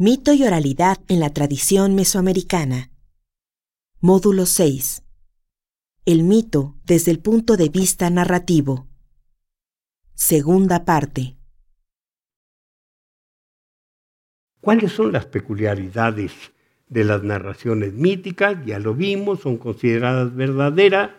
Mito 0.00 0.32
y 0.32 0.44
oralidad 0.44 0.98
en 1.08 1.18
la 1.18 1.30
tradición 1.30 1.96
mesoamericana. 1.96 2.92
Módulo 3.98 4.46
6. 4.46 5.02
El 6.04 6.22
mito 6.22 6.76
desde 6.84 7.10
el 7.10 7.18
punto 7.18 7.56
de 7.56 7.68
vista 7.68 8.08
narrativo. 8.08 8.86
Segunda 10.14 10.84
parte. 10.84 11.36
¿Cuáles 14.60 14.92
son 14.92 15.10
las 15.10 15.26
peculiaridades 15.26 16.32
de 16.86 17.02
las 17.02 17.24
narraciones 17.24 17.92
míticas? 17.92 18.64
Ya 18.64 18.78
lo 18.78 18.94
vimos, 18.94 19.40
son 19.40 19.56
consideradas 19.56 20.32
verdaderas, 20.32 21.10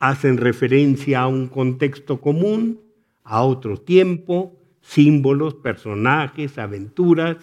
hacen 0.00 0.38
referencia 0.38 1.20
a 1.20 1.28
un 1.28 1.46
contexto 1.46 2.20
común, 2.20 2.80
a 3.22 3.44
otro 3.44 3.80
tiempo, 3.80 4.58
símbolos, 4.80 5.54
personajes, 5.54 6.58
aventuras, 6.58 7.36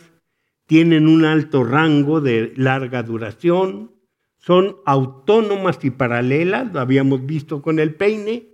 tienen 0.65 1.07
un 1.07 1.25
alto 1.25 1.63
rango 1.63 2.21
de 2.21 2.53
larga 2.55 3.03
duración, 3.03 3.91
son 4.37 4.77
autónomas 4.85 5.83
y 5.83 5.91
paralelas, 5.91 6.71
lo 6.73 6.79
habíamos 6.79 7.25
visto 7.25 7.61
con 7.61 7.79
el 7.79 7.95
peine, 7.95 8.49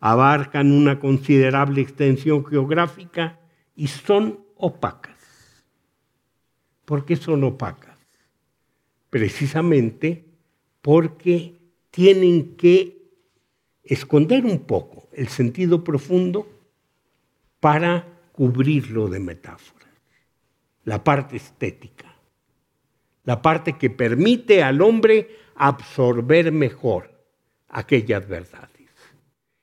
abarcan 0.00 0.72
una 0.72 0.98
considerable 0.98 1.80
extensión 1.80 2.44
geográfica 2.44 3.40
y 3.74 3.88
son 3.88 4.40
opacas. 4.56 5.14
¿Por 6.84 7.04
qué 7.04 7.16
son 7.16 7.44
opacas? 7.44 7.98
Precisamente 9.10 10.24
porque 10.82 11.58
tienen 11.90 12.56
que 12.56 13.04
esconder 13.82 14.44
un 14.44 14.60
poco 14.60 15.08
el 15.12 15.28
sentido 15.28 15.84
profundo 15.84 16.46
para 17.60 18.06
cubrirlo 18.32 19.08
de 19.08 19.20
metáforas. 19.20 19.83
La 20.84 21.02
parte 21.02 21.36
estética, 21.36 22.14
la 23.24 23.40
parte 23.40 23.78
que 23.78 23.90
permite 23.90 24.62
al 24.62 24.82
hombre 24.82 25.38
absorber 25.54 26.52
mejor 26.52 27.10
aquellas 27.68 28.28
verdades 28.28 28.70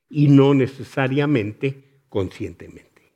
y 0.09 0.27
no 0.27 0.53
necesariamente 0.53 2.01
conscientemente. 2.09 3.13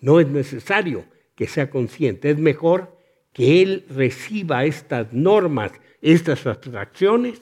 No 0.00 0.18
es 0.18 0.28
necesario 0.28 1.04
que 1.34 1.46
sea 1.46 1.70
consciente, 1.70 2.30
es 2.30 2.38
mejor 2.38 2.98
que 3.32 3.62
él 3.62 3.84
reciba 3.88 4.64
estas 4.64 5.12
normas, 5.12 5.72
estas 6.00 6.46
abstracciones 6.46 7.40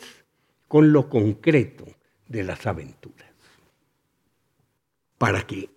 con 0.67 0.93
lo 0.93 1.09
concreto 1.09 1.87
de 2.27 2.43
las 2.45 2.67
aventuras 2.67 3.29
para 5.19 5.43
que 5.43 5.69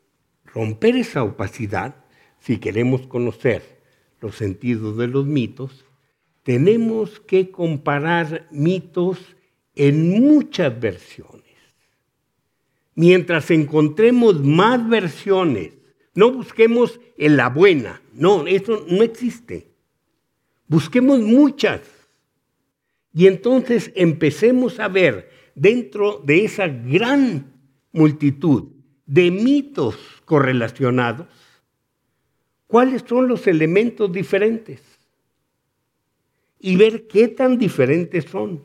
romper 0.46 0.96
esa 0.96 1.24
opacidad, 1.24 1.96
si 2.42 2.58
queremos 2.58 3.08
conocer 3.08 3.64
los 4.20 4.36
sentidos 4.36 4.98
de 4.98 5.08
los 5.08 5.26
mitos, 5.26 5.86
tenemos 6.44 7.20
que 7.20 7.52
comparar 7.52 8.48
mitos 8.52 9.20
en 9.76 10.10
muchas 10.10 10.78
versiones. 10.80 11.46
Mientras 12.96 13.50
encontremos 13.52 14.44
más 14.44 14.88
versiones, 14.90 15.74
no 16.14 16.32
busquemos 16.32 17.00
en 17.18 17.38
la 17.38 17.50
buena, 17.50 18.02
no, 18.14 18.48
eso 18.48 18.86
no 18.90 19.04
existe. 19.04 19.72
Busquemos 20.68 21.20
muchas. 21.20 21.82
Y 23.14 23.28
entonces 23.28 23.92
empecemos 23.96 24.80
a 24.80 24.88
ver 24.88 25.30
dentro 25.54 26.22
de 26.26 26.46
esa 26.46 26.68
gran 26.68 27.54
multitud 27.92 28.70
de 29.06 29.30
mitos 29.32 29.96
correlacionados, 30.26 31.28
cuáles 32.72 33.04
son 33.06 33.28
los 33.28 33.48
elementos 33.48 34.10
diferentes 34.14 34.80
y 36.58 36.78
ver 36.78 37.06
qué 37.06 37.28
tan 37.28 37.58
diferentes 37.58 38.24
son. 38.24 38.64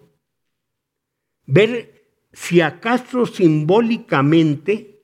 Ver 1.44 2.04
si 2.32 2.60
acaso 2.60 3.26
simbólicamente 3.26 5.02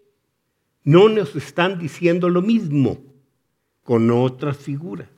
no 0.84 1.08
nos 1.08 1.34
están 1.34 1.80
diciendo 1.80 2.28
lo 2.28 2.42
mismo 2.42 3.02
con 3.82 4.08
otras 4.12 4.58
figuras. 4.58 5.08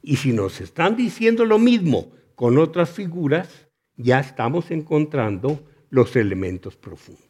Y 0.00 0.16
si 0.16 0.32
nos 0.32 0.62
están 0.62 0.96
diciendo 0.96 1.44
lo 1.44 1.58
mismo 1.58 2.12
con 2.34 2.56
otras 2.56 2.88
figuras, 2.88 3.68
ya 3.96 4.20
estamos 4.20 4.70
encontrando 4.70 5.68
los 5.90 6.16
elementos 6.16 6.76
profundos 6.76 7.27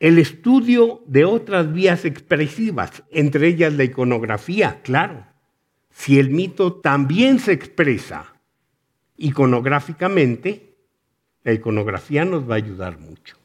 el 0.00 0.18
estudio 0.18 1.02
de 1.06 1.24
otras 1.24 1.72
vías 1.72 2.04
expresivas, 2.04 3.02
entre 3.10 3.48
ellas 3.48 3.72
la 3.72 3.84
iconografía, 3.84 4.82
claro. 4.82 5.26
Si 5.90 6.18
el 6.18 6.30
mito 6.30 6.74
también 6.74 7.38
se 7.38 7.52
expresa 7.52 8.34
iconográficamente, 9.16 10.76
la 11.44 11.52
iconografía 11.52 12.24
nos 12.24 12.48
va 12.48 12.54
a 12.54 12.58
ayudar 12.58 12.98
mucho. 12.98 13.36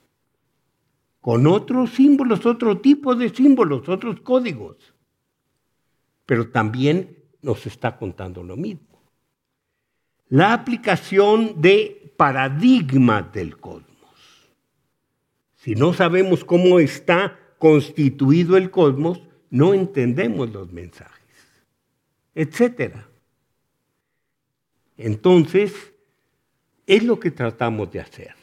Con 1.21 1.45
otros 1.47 1.91
símbolos, 1.91 2.45
otro 2.45 2.79
tipo 2.79 3.13
de 3.13 3.29
símbolos, 3.29 3.87
otros 3.87 4.21
códigos. 4.21 4.77
Pero 6.25 6.49
también 6.49 7.17
nos 7.41 7.65
está 7.67 7.97
contando 7.97 8.41
lo 8.41 8.55
mismo. 8.55 9.03
La 10.29 10.53
aplicación 10.53 11.61
de 11.61 12.13
paradigmas 12.17 13.31
del 13.33 13.57
código. 13.57 13.88
Si 15.59 15.75
no 15.75 15.93
sabemos 15.93 16.45
cómo 16.45 16.79
está 16.79 17.37
constituido 17.57 18.55
el 18.55 18.71
cosmos, 18.71 19.21
no 19.49 19.73
entendemos 19.73 20.51
los 20.53 20.71
mensajes, 20.71 21.35
etc. 22.33 22.95
Entonces, 24.95 25.73
es 26.87 27.03
lo 27.03 27.19
que 27.19 27.31
tratamos 27.31 27.91
de 27.91 27.99
hacer. 27.99 28.35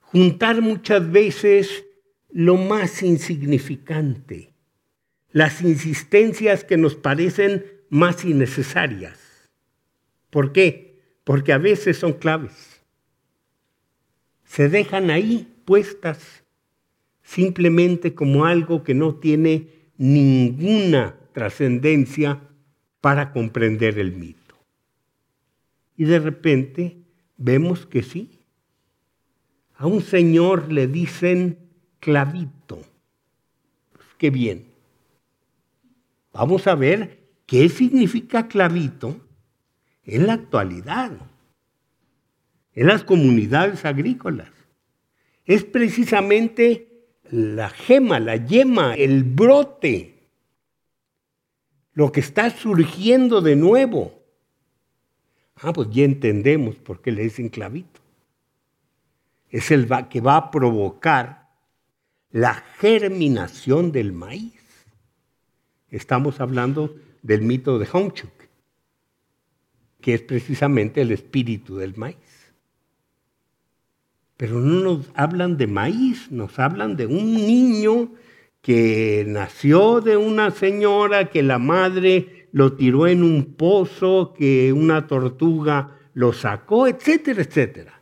Juntar 0.00 0.62
muchas 0.62 1.12
veces 1.12 1.84
lo 2.30 2.56
más 2.56 3.02
insignificante, 3.02 4.54
las 5.32 5.60
insistencias 5.60 6.64
que 6.64 6.78
nos 6.78 6.94
parecen 6.94 7.66
más 7.90 8.24
innecesarias. 8.24 9.18
¿Por 10.30 10.52
qué? 10.52 10.98
Porque 11.24 11.52
a 11.52 11.58
veces 11.58 11.98
son 11.98 12.14
claves. 12.14 12.80
Se 14.44 14.70
dejan 14.70 15.10
ahí 15.10 15.46
simplemente 17.22 18.14
como 18.14 18.44
algo 18.44 18.82
que 18.82 18.94
no 18.94 19.14
tiene 19.14 19.68
ninguna 19.96 21.14
trascendencia 21.32 22.40
para 23.00 23.32
comprender 23.32 23.98
el 23.98 24.12
mito. 24.12 24.56
Y 25.96 26.04
de 26.04 26.18
repente 26.18 26.98
vemos 27.36 27.86
que 27.86 28.02
sí. 28.02 28.40
A 29.76 29.86
un 29.86 30.02
señor 30.02 30.72
le 30.72 30.88
dicen 30.88 31.58
clavito. 32.00 32.82
Pues 33.92 34.06
qué 34.18 34.30
bien. 34.30 34.66
Vamos 36.32 36.66
a 36.66 36.74
ver 36.74 37.28
qué 37.46 37.68
significa 37.68 38.48
clavito 38.48 39.20
en 40.04 40.26
la 40.26 40.34
actualidad, 40.34 41.12
en 42.74 42.86
las 42.86 43.04
comunidades 43.04 43.84
agrícolas 43.84 44.59
es 45.50 45.64
precisamente 45.64 47.08
la 47.28 47.70
gema, 47.70 48.20
la 48.20 48.36
yema, 48.36 48.94
el 48.94 49.24
brote, 49.24 50.28
lo 51.92 52.12
que 52.12 52.20
está 52.20 52.50
surgiendo 52.50 53.40
de 53.40 53.56
nuevo. 53.56 54.22
Ah, 55.56 55.72
pues 55.72 55.88
ya 55.90 56.04
entendemos 56.04 56.76
por 56.76 57.02
qué 57.02 57.10
le 57.10 57.24
dicen 57.24 57.48
clavito. 57.48 58.00
Es 59.48 59.72
el 59.72 59.88
que 60.08 60.20
va 60.20 60.36
a 60.36 60.50
provocar 60.52 61.48
la 62.30 62.54
germinación 62.54 63.90
del 63.90 64.12
maíz. 64.12 64.86
Estamos 65.88 66.38
hablando 66.40 66.94
del 67.22 67.42
mito 67.42 67.80
de 67.80 67.88
Honchuk, 67.92 68.30
que 70.00 70.14
es 70.14 70.22
precisamente 70.22 71.00
el 71.00 71.10
espíritu 71.10 71.76
del 71.76 71.96
maíz. 71.96 72.39
Pero 74.40 74.58
no 74.58 74.80
nos 74.80 75.10
hablan 75.12 75.58
de 75.58 75.66
maíz, 75.66 76.30
nos 76.30 76.58
hablan 76.58 76.96
de 76.96 77.04
un 77.04 77.34
niño 77.34 78.14
que 78.62 79.22
nació 79.28 80.00
de 80.00 80.16
una 80.16 80.50
señora, 80.50 81.28
que 81.28 81.42
la 81.42 81.58
madre 81.58 82.48
lo 82.50 82.72
tiró 82.72 83.06
en 83.06 83.22
un 83.22 83.52
pozo, 83.52 84.32
que 84.32 84.72
una 84.72 85.06
tortuga 85.06 85.98
lo 86.14 86.32
sacó, 86.32 86.86
etcétera, 86.86 87.42
etcétera. 87.42 88.00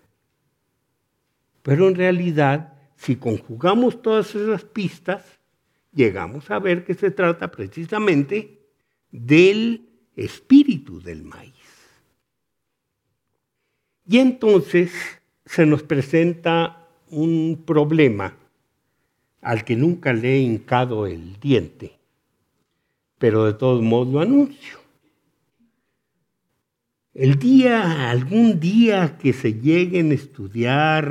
Pero 1.63 1.89
en 1.89 1.97
realidad, 1.97 2.73
si 2.95 3.17
conjugamos 3.17 4.01
todas 4.01 4.33
esas 4.37 4.63
pistas, 4.63 5.41
llegamos 5.93 6.53
a 6.53 6.61
ver 6.61 6.85
que 6.85 6.95
se 6.95 7.11
trata 7.11 7.51
precisamente 7.51 8.61
del 9.11 9.89
espíritu 10.15 11.01
del 11.01 11.25
maíz. 11.25 11.55
Y 14.07 14.19
entonces 14.19 15.18
se 15.49 15.65
nos 15.65 15.83
presenta 15.83 16.89
un 17.11 17.63
problema 17.65 18.37
al 19.41 19.65
que 19.65 19.77
nunca 19.77 20.13
le 20.13 20.35
he 20.35 20.39
hincado 20.41 21.07
el 21.07 21.41
diente, 21.41 21.99
pero 23.19 23.47
de 23.47 23.55
todos 23.55 23.83
modos 23.83 24.09
lo 24.09 24.21
anuncio. 24.21 24.79
El 27.15 27.39
día, 27.39 28.11
algún 28.11 28.61
día 28.61 29.17
que 29.17 29.33
se 29.33 29.55
lleguen 29.55 30.11
a 30.11 30.15
estudiar 30.15 31.11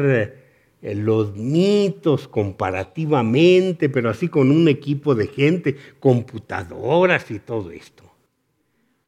eh, 0.81 0.95
los 0.95 1.35
mitos 1.35 2.27
comparativamente, 2.27 3.89
pero 3.89 4.09
así 4.09 4.27
con 4.27 4.51
un 4.51 4.67
equipo 4.67 5.15
de 5.15 5.27
gente, 5.27 5.77
computadoras 5.99 7.31
y 7.31 7.39
todo 7.39 7.71
esto. 7.71 8.03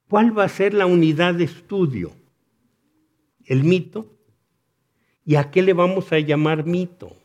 ¿Cuál 0.10 0.38
va 0.38 0.46
a 0.46 0.50
ser 0.50 0.74
la 0.74 0.88
unidad 0.88 1.36
de 1.36 1.44
estudio? 1.44 2.12
¿El 3.46 3.64
mito? 3.64 4.19
¿Y 5.30 5.36
a 5.36 5.52
qué 5.52 5.62
le 5.62 5.74
vamos 5.74 6.12
a 6.12 6.18
llamar 6.18 6.66
mito? 6.66 7.16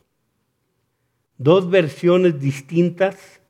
¿Dos 1.39 1.67
versiones 1.67 2.39
distintas? 2.39 3.41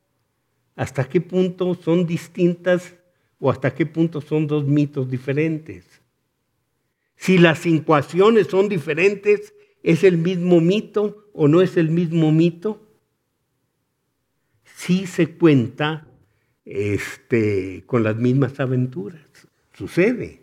¿Hasta 0.74 1.06
qué 1.06 1.20
punto 1.20 1.74
son 1.74 2.06
distintas 2.06 2.94
o 3.38 3.50
hasta 3.50 3.74
qué 3.74 3.84
punto 3.84 4.22
son 4.22 4.46
dos 4.46 4.64
mitos 4.64 5.10
diferentes? 5.10 5.84
Si 7.16 7.36
las 7.36 7.66
incuaciones 7.66 8.46
son 8.46 8.70
diferentes, 8.70 9.52
¿Es 9.86 10.02
el 10.02 10.18
mismo 10.18 10.60
mito 10.60 11.28
o 11.32 11.46
no 11.46 11.60
es 11.60 11.76
el 11.76 11.90
mismo 11.90 12.32
mito? 12.32 12.84
Sí 14.64 15.06
se 15.06 15.36
cuenta 15.36 16.08
este, 16.64 17.84
con 17.86 18.02
las 18.02 18.16
mismas 18.16 18.58
aventuras. 18.58 19.46
Sucede. 19.74 20.42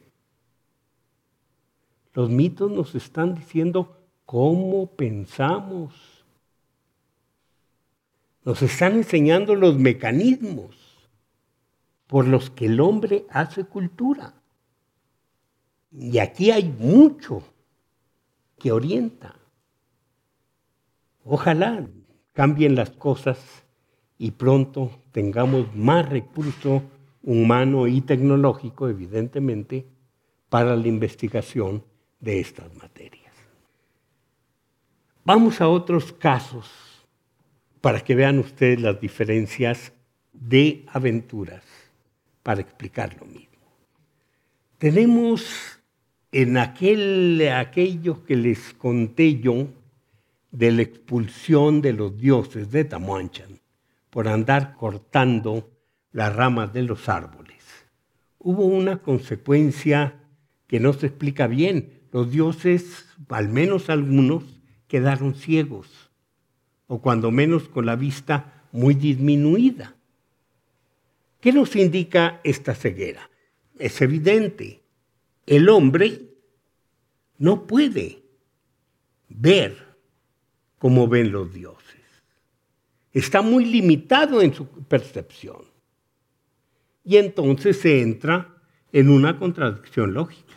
Los 2.13 2.29
mitos 2.29 2.71
nos 2.71 2.95
están 2.95 3.35
diciendo 3.35 4.02
cómo 4.25 4.87
pensamos. 4.87 5.93
Nos 8.43 8.61
están 8.61 8.93
enseñando 8.93 9.55
los 9.55 9.77
mecanismos 9.77 10.75
por 12.07 12.27
los 12.27 12.49
que 12.49 12.65
el 12.65 12.79
hombre 12.79 13.25
hace 13.29 13.63
cultura. 13.63 14.33
Y 15.91 16.17
aquí 16.17 16.51
hay 16.51 16.67
mucho 16.69 17.43
que 18.59 18.71
orienta. 18.71 19.35
Ojalá 21.23 21.87
cambien 22.33 22.75
las 22.75 22.91
cosas 22.91 23.39
y 24.17 24.31
pronto 24.31 24.91
tengamos 25.11 25.73
más 25.75 26.09
recurso 26.09 26.83
humano 27.21 27.87
y 27.87 28.01
tecnológico, 28.01 28.89
evidentemente, 28.89 29.87
para 30.49 30.75
la 30.75 30.87
investigación 30.87 31.83
de 32.19 32.39
estas 32.39 32.73
materias. 32.75 33.22
Vamos 35.25 35.61
a 35.61 35.69
otros 35.69 36.11
casos 36.11 36.69
para 37.79 38.01
que 38.01 38.13
vean 38.13 38.39
ustedes 38.39 38.81
las 38.81 38.99
diferencias 38.99 39.93
de 40.33 40.85
aventuras, 40.87 41.63
para 42.43 42.59
explicar 42.59 43.15
lo 43.17 43.25
mismo. 43.25 43.47
Tenemos 44.77 45.79
en 46.33 46.57
aquel, 46.57 47.47
aquello 47.55 48.25
que 48.25 48.35
les 48.35 48.73
conté 48.73 49.39
yo 49.39 49.67
de 50.51 50.71
la 50.73 50.81
expulsión 50.81 51.81
de 51.81 51.93
los 51.93 52.17
dioses 52.17 52.69
de 52.69 52.83
Tamuanchan 52.83 53.61
por 54.09 54.27
andar 54.27 54.75
cortando 54.75 55.71
las 56.11 56.35
ramas 56.35 56.73
de 56.73 56.83
los 56.83 57.07
árboles. 57.07 57.63
Hubo 58.39 58.65
una 58.65 58.97
consecuencia 58.97 60.19
que 60.67 60.81
no 60.81 60.91
se 60.91 61.07
explica 61.07 61.47
bien. 61.47 62.01
Los 62.11 62.29
dioses, 62.29 63.05
al 63.29 63.47
menos 63.47 63.89
algunos, 63.89 64.52
quedaron 64.93 65.33
ciegos, 65.33 65.87
o 66.85 67.01
cuando 67.01 67.31
menos 67.31 67.67
con 67.67 67.87
la 67.87 67.95
vista 67.95 68.63
muy 68.71 68.93
disminuida. 68.93 69.95
¿Qué 71.41 71.51
nos 71.51 71.75
indica 71.75 72.39
esta 72.43 72.75
ceguera? 72.75 73.27
Es 73.79 73.99
evidente, 74.03 74.83
el 75.47 75.67
hombre 75.69 76.29
no 77.39 77.65
puede 77.65 78.21
ver 79.29 79.83
como 80.77 81.07
ven 81.07 81.31
los 81.31 81.51
dioses. 81.51 82.03
Está 83.13 83.41
muy 83.41 83.65
limitado 83.65 84.43
en 84.43 84.53
su 84.53 84.67
percepción. 84.67 85.63
Y 87.03 87.17
entonces 87.17 87.77
se 87.77 87.99
entra 87.99 88.61
en 88.91 89.09
una 89.09 89.39
contradicción 89.39 90.13
lógica. 90.13 90.53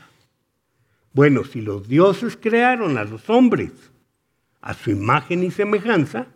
Bueno, 1.15 1.43
si 1.43 1.63
los 1.63 1.89
dioses 1.89 2.37
crearon 2.37 2.99
a 2.99 3.05
los 3.05 3.31
hombres 3.31 3.73
a 4.67 4.75
su 4.75 4.91
imagen 4.91 5.45
y 5.45 5.53
semejanza, 5.53 6.27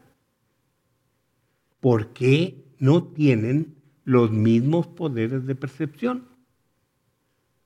¿por 1.81 2.13
qué 2.13 2.63
no 2.79 3.03
tienen 3.03 3.75
los 4.05 4.31
mismos 4.31 4.87
poderes 4.87 5.47
de 5.47 5.57
percepción? 5.57 6.29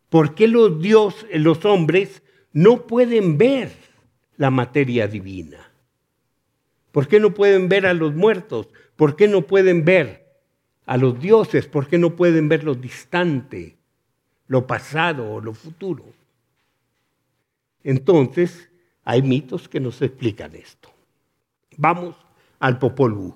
¿Por 0.08 0.34
qué 0.34 0.48
los 0.48 0.80
dioses, 0.80 1.28
los 1.38 1.66
hombres 1.66 2.22
no 2.54 2.86
pueden 2.86 3.36
ver 3.36 3.72
la 4.38 4.50
materia 4.50 5.06
divina? 5.06 5.70
¿Por 6.92 7.08
qué 7.08 7.20
no 7.20 7.34
pueden 7.34 7.68
ver 7.68 7.84
a 7.84 7.92
los 7.92 8.14
muertos? 8.14 8.70
¿Por 8.96 9.16
qué 9.16 9.28
no 9.28 9.42
pueden 9.42 9.84
ver 9.84 10.26
a 10.86 10.96
los 10.96 11.20
dioses? 11.20 11.66
¿Por 11.66 11.88
qué 11.88 11.98
no 11.98 12.16
pueden 12.16 12.48
ver 12.48 12.64
lo 12.64 12.74
distante, 12.74 13.76
lo 14.46 14.66
pasado 14.66 15.30
o 15.30 15.42
lo 15.42 15.52
futuro? 15.52 16.06
Entonces, 17.82 18.70
hay 19.04 19.22
mitos 19.22 19.68
que 19.68 19.80
nos 19.80 20.00
explican 20.02 20.54
esto. 20.54 20.90
Vamos 21.76 22.16
al 22.58 22.78
Popol 22.78 23.12
Vuh. 23.12 23.34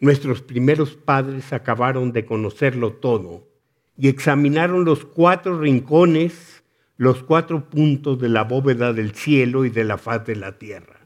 Nuestros 0.00 0.42
primeros 0.42 0.94
padres 0.94 1.52
acabaron 1.52 2.12
de 2.12 2.24
conocerlo 2.24 2.94
todo 2.94 3.48
y 3.96 4.08
examinaron 4.08 4.84
los 4.84 5.04
cuatro 5.04 5.58
rincones, 5.58 6.62
los 6.96 7.22
cuatro 7.22 7.68
puntos 7.68 8.20
de 8.20 8.28
la 8.28 8.44
bóveda 8.44 8.92
del 8.92 9.14
cielo 9.14 9.64
y 9.64 9.70
de 9.70 9.84
la 9.84 9.98
faz 9.98 10.26
de 10.26 10.36
la 10.36 10.58
tierra. 10.58 11.00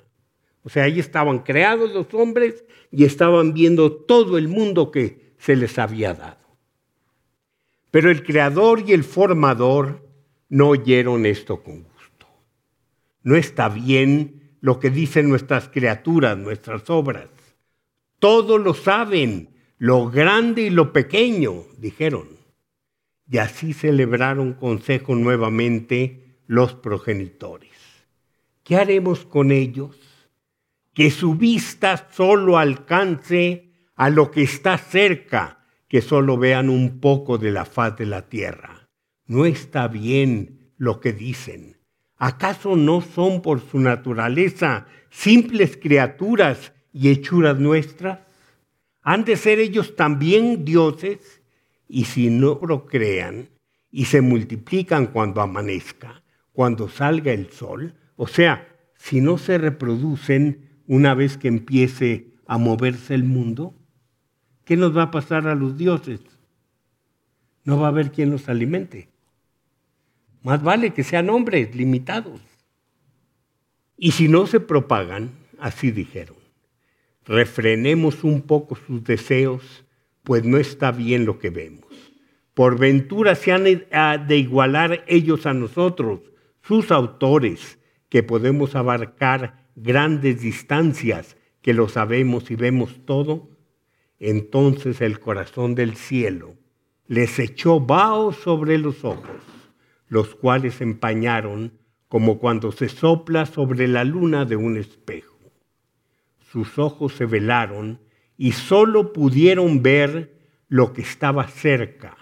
O 0.64 0.68
sea, 0.68 0.84
ahí 0.84 0.98
estaban 0.98 1.40
creados 1.40 1.92
los 1.94 2.12
hombres 2.12 2.64
y 2.90 3.04
estaban 3.04 3.54
viendo 3.54 3.92
todo 3.92 4.36
el 4.36 4.48
mundo 4.48 4.90
que 4.90 5.34
se 5.38 5.56
les 5.56 5.78
había 5.78 6.14
dado. 6.14 6.36
Pero 7.90 8.10
el 8.10 8.22
creador 8.22 8.82
y 8.86 8.92
el 8.92 9.04
formador 9.04 10.06
no 10.48 10.68
oyeron 10.68 11.24
esto 11.24 11.62
con 11.62 11.84
gusto. 11.84 11.97
No 13.22 13.36
está 13.36 13.68
bien 13.68 14.56
lo 14.60 14.80
que 14.80 14.90
dicen 14.90 15.28
nuestras 15.28 15.68
criaturas, 15.68 16.36
nuestras 16.36 16.88
obras. 16.90 17.28
Todos 18.18 18.60
lo 18.60 18.74
saben, 18.74 19.50
lo 19.78 20.10
grande 20.10 20.62
y 20.62 20.70
lo 20.70 20.92
pequeño, 20.92 21.64
dijeron 21.78 22.38
y 23.30 23.38
así 23.38 23.72
celebraron 23.72 24.54
consejo 24.54 25.14
nuevamente 25.14 26.40
los 26.46 26.74
progenitores. 26.74 27.70
¿Qué 28.64 28.76
haremos 28.76 29.26
con 29.26 29.52
ellos? 29.52 29.96
Que 30.94 31.10
su 31.10 31.34
vista 31.34 32.08
solo 32.10 32.58
alcance 32.58 33.70
a 33.94 34.10
lo 34.10 34.30
que 34.30 34.42
está 34.42 34.78
cerca, 34.78 35.66
que 35.88 36.00
solo 36.00 36.38
vean 36.38 36.70
un 36.70 37.00
poco 37.00 37.38
de 37.38 37.50
la 37.50 37.64
faz 37.64 37.96
de 37.96 38.06
la 38.06 38.28
tierra. 38.28 38.88
No 39.26 39.44
está 39.44 39.88
bien 39.88 40.72
lo 40.76 41.00
que 41.00 41.12
dicen. 41.12 41.76
¿Acaso 42.18 42.76
no 42.76 43.00
son 43.00 43.40
por 43.40 43.60
su 43.60 43.78
naturaleza 43.78 44.86
simples 45.10 45.76
criaturas 45.76 46.72
y 46.92 47.08
hechuras 47.08 47.58
nuestras? 47.58 48.20
¿Han 49.02 49.24
de 49.24 49.36
ser 49.36 49.58
ellos 49.58 49.96
también 49.96 50.64
dioses? 50.64 51.38
y 51.88 52.04
si 52.04 52.30
no 52.30 52.60
procrean 52.60 53.48
y 53.90 54.04
se 54.04 54.20
multiplican 54.20 55.06
cuando 55.06 55.40
amanezca, 55.40 56.22
cuando 56.52 56.88
salga 56.88 57.32
el 57.32 57.50
sol, 57.50 57.94
o 58.16 58.26
sea, 58.26 58.68
si 58.96 59.20
no 59.20 59.38
se 59.38 59.58
reproducen 59.58 60.82
una 60.86 61.14
vez 61.14 61.38
que 61.38 61.48
empiece 61.48 62.34
a 62.46 62.58
moverse 62.58 63.14
el 63.14 63.24
mundo, 63.24 63.74
¿qué 64.64 64.76
nos 64.76 64.96
va 64.96 65.04
a 65.04 65.10
pasar 65.10 65.48
a 65.48 65.54
los 65.54 65.78
dioses? 65.78 66.20
No 67.64 67.78
va 67.78 67.86
a 67.86 67.90
haber 67.90 68.12
quien 68.12 68.30
los 68.30 68.48
alimente. 68.48 69.08
Más 70.42 70.62
vale 70.62 70.92
que 70.92 71.04
sean 71.04 71.30
hombres 71.30 71.74
limitados. 71.74 72.40
Y 73.96 74.12
si 74.12 74.28
no 74.28 74.46
se 74.46 74.60
propagan, 74.60 75.32
así 75.58 75.90
dijeron, 75.90 76.36
refrenemos 77.24 78.24
un 78.24 78.42
poco 78.42 78.76
sus 78.76 79.02
deseos 79.04 79.84
pues 80.28 80.44
no 80.44 80.58
está 80.58 80.92
bien 80.92 81.24
lo 81.24 81.38
que 81.38 81.48
vemos. 81.48 81.86
Por 82.52 82.78
ventura 82.78 83.34
se 83.34 83.50
han 83.50 83.64
de 83.64 84.36
igualar 84.36 85.02
ellos 85.06 85.46
a 85.46 85.54
nosotros, 85.54 86.20
sus 86.60 86.90
autores, 86.90 87.78
que 88.10 88.22
podemos 88.22 88.76
abarcar 88.76 89.70
grandes 89.74 90.42
distancias, 90.42 91.38
que 91.62 91.72
lo 91.72 91.88
sabemos 91.88 92.50
y 92.50 92.56
vemos 92.56 93.00
todo. 93.06 93.48
Entonces 94.18 95.00
el 95.00 95.18
corazón 95.18 95.74
del 95.74 95.96
cielo 95.96 96.56
les 97.06 97.38
echó 97.38 97.80
vaho 97.80 98.32
sobre 98.34 98.76
los 98.76 99.04
ojos, 99.06 99.40
los 100.08 100.34
cuales 100.34 100.80
empañaron 100.80 101.72
como 102.08 102.38
cuando 102.38 102.72
se 102.72 102.88
sopla 102.88 103.46
sobre 103.46 103.86
la 103.86 104.04
luna 104.04 104.44
de 104.44 104.56
un 104.56 104.76
espejo. 104.76 105.38
Sus 106.50 106.78
ojos 106.78 107.12
se 107.14 107.26
velaron 107.26 108.00
y 108.36 108.52
solo 108.52 109.12
pudieron 109.12 109.82
ver 109.82 110.38
lo 110.68 110.92
que 110.92 111.02
estaba 111.02 111.46
cerca. 111.48 112.16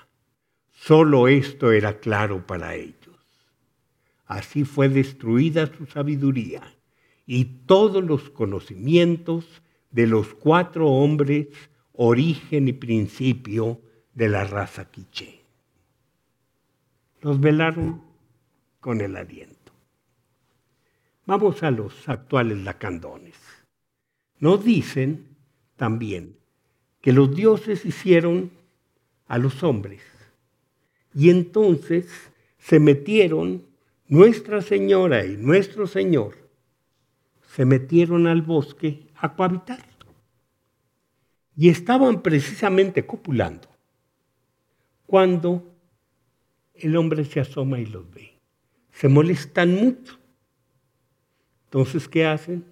Solo 0.73 1.29
esto 1.29 1.73
era 1.73 2.01
claro 2.01 2.47
para 2.47 2.75
ellos. 2.75 2.97
Así 4.27 4.65
fue 4.65 4.89
destruida 4.89 5.67
su 5.67 5.87
sabiduría 5.87 6.63
y 7.27 7.45
todos 7.67 8.03
los 8.05 8.31
conocimientos 8.31 9.45
de 9.91 10.07
los 10.07 10.35
cuatro 10.35 10.89
hombres, 10.89 11.49
origen 11.93 12.69
y 12.69 12.73
principio 12.73 13.81
de 14.15 14.29
la 14.29 14.45
raza 14.45 14.91
quiché. 14.91 15.36
Los 17.21 17.41
velaron 17.41 18.03
con 18.81 19.01
el 19.01 19.17
aliento. 19.17 19.73
Vamos 21.25 21.63
a 21.63 21.71
los 21.71 22.09
actuales 22.09 22.59
lacandones. 22.59 23.37
Nos 24.39 24.65
dicen 24.65 25.37
también 25.77 26.37
que 27.01 27.13
los 27.13 27.35
dioses 27.35 27.85
hicieron 27.85 28.51
a 29.27 29.39
los 29.39 29.63
hombres 29.63 30.03
y 31.15 31.31
entonces 31.31 32.07
se 32.59 32.79
metieron 32.79 33.65
Nuestra 34.09 34.63
Señora 34.63 35.25
y 35.27 35.37
nuestro 35.37 35.89
Señor, 35.89 36.37
se 37.57 37.65
metieron 37.65 38.29
al 38.29 38.41
bosque 38.41 39.09
a 39.17 39.35
cohabitar 39.35 39.85
y 41.57 41.71
estaban 41.71 42.23
precisamente 42.23 43.05
copulando 43.05 43.67
cuando 45.07 45.76
el 46.81 46.97
hombre 46.97 47.25
se 47.25 47.41
asoma 47.41 47.79
y 47.79 47.87
los 47.87 48.11
ve. 48.13 48.39
Se 48.93 49.09
molestan 49.09 49.75
mucho. 49.75 50.19
Entonces, 51.65 52.09
¿qué 52.09 52.27
hacen? 52.27 52.65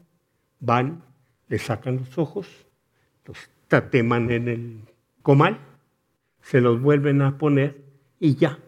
Van, 0.60 1.02
le 1.48 1.58
sacan 1.58 1.96
los 1.96 2.16
ojos, 2.16 2.46
los 3.26 3.50
tateman 3.68 4.30
en 4.30 4.48
el 4.48 4.80
comal, 5.22 5.58
se 6.40 6.60
los 6.60 6.80
vuelven 6.80 7.22
a 7.22 7.38
poner 7.38 7.82
y 8.20 8.36
ya 8.36 8.58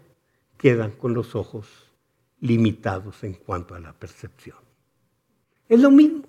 quedan 0.59 0.91
con 0.91 1.15
los 1.15 1.35
ojos 1.35 1.93
limitados 2.41 3.25
en 3.25 3.35
cuanto 3.35 3.75
a 3.75 3.81
la 3.81 3.93
percepción. 3.93 4.59
Es 5.69 5.81
lo 5.81 5.91
mismo, 5.91 6.23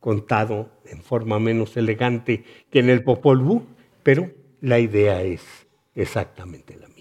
contado 0.00 0.70
en 0.86 1.02
forma 1.02 1.38
menos 1.38 1.76
elegante 1.76 2.44
que 2.70 2.80
en 2.80 2.90
el 2.90 3.02
Popol 3.04 3.38
Vuh, 3.38 3.62
pero 4.02 4.30
la 4.60 4.78
idea 4.78 5.22
es 5.22 5.66
exactamente 5.94 6.76
la 6.76 6.88
misma. 6.88 6.93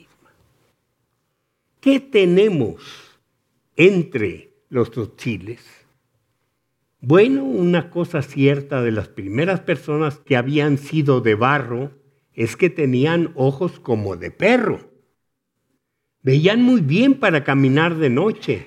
¿Qué 1.84 2.00
tenemos 2.00 2.82
entre 3.76 4.54
los 4.70 4.90
dos 4.92 5.18
chiles? 5.18 5.60
Bueno, 7.02 7.44
una 7.44 7.90
cosa 7.90 8.22
cierta 8.22 8.82
de 8.82 8.94
las 8.94 9.10
primeras 9.10 9.60
personas 9.60 10.18
que 10.20 10.38
habían 10.38 10.78
sido 10.78 11.20
de 11.20 11.36
barro 11.36 11.92
es 12.32 12.56
que 12.56 12.70
tenían 12.70 13.34
ojos 13.36 13.82
como 13.82 14.16
de 14.16 14.32
perro. 14.32 14.94
Veían 16.22 16.62
muy 16.62 16.80
bien 16.80 17.16
para 17.16 17.44
caminar 17.44 17.98
de 17.98 18.10
noche, 18.10 18.66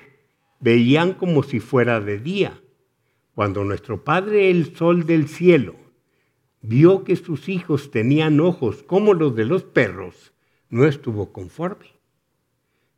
veían 0.60 1.14
como 1.14 1.42
si 1.42 1.58
fuera 1.58 2.02
de 2.02 2.18
día. 2.18 2.60
Cuando 3.34 3.64
nuestro 3.64 4.04
Padre 4.04 4.50
el 4.50 4.76
Sol 4.76 5.06
del 5.06 5.28
cielo 5.28 5.74
vio 6.60 7.02
que 7.02 7.16
sus 7.16 7.48
hijos 7.48 7.90
tenían 7.90 8.40
ojos 8.40 8.82
como 8.82 9.14
los 9.14 9.34
de 9.34 9.46
los 9.46 9.64
perros, 9.64 10.34
no 10.68 10.84
estuvo 10.84 11.32
conforme 11.32 11.95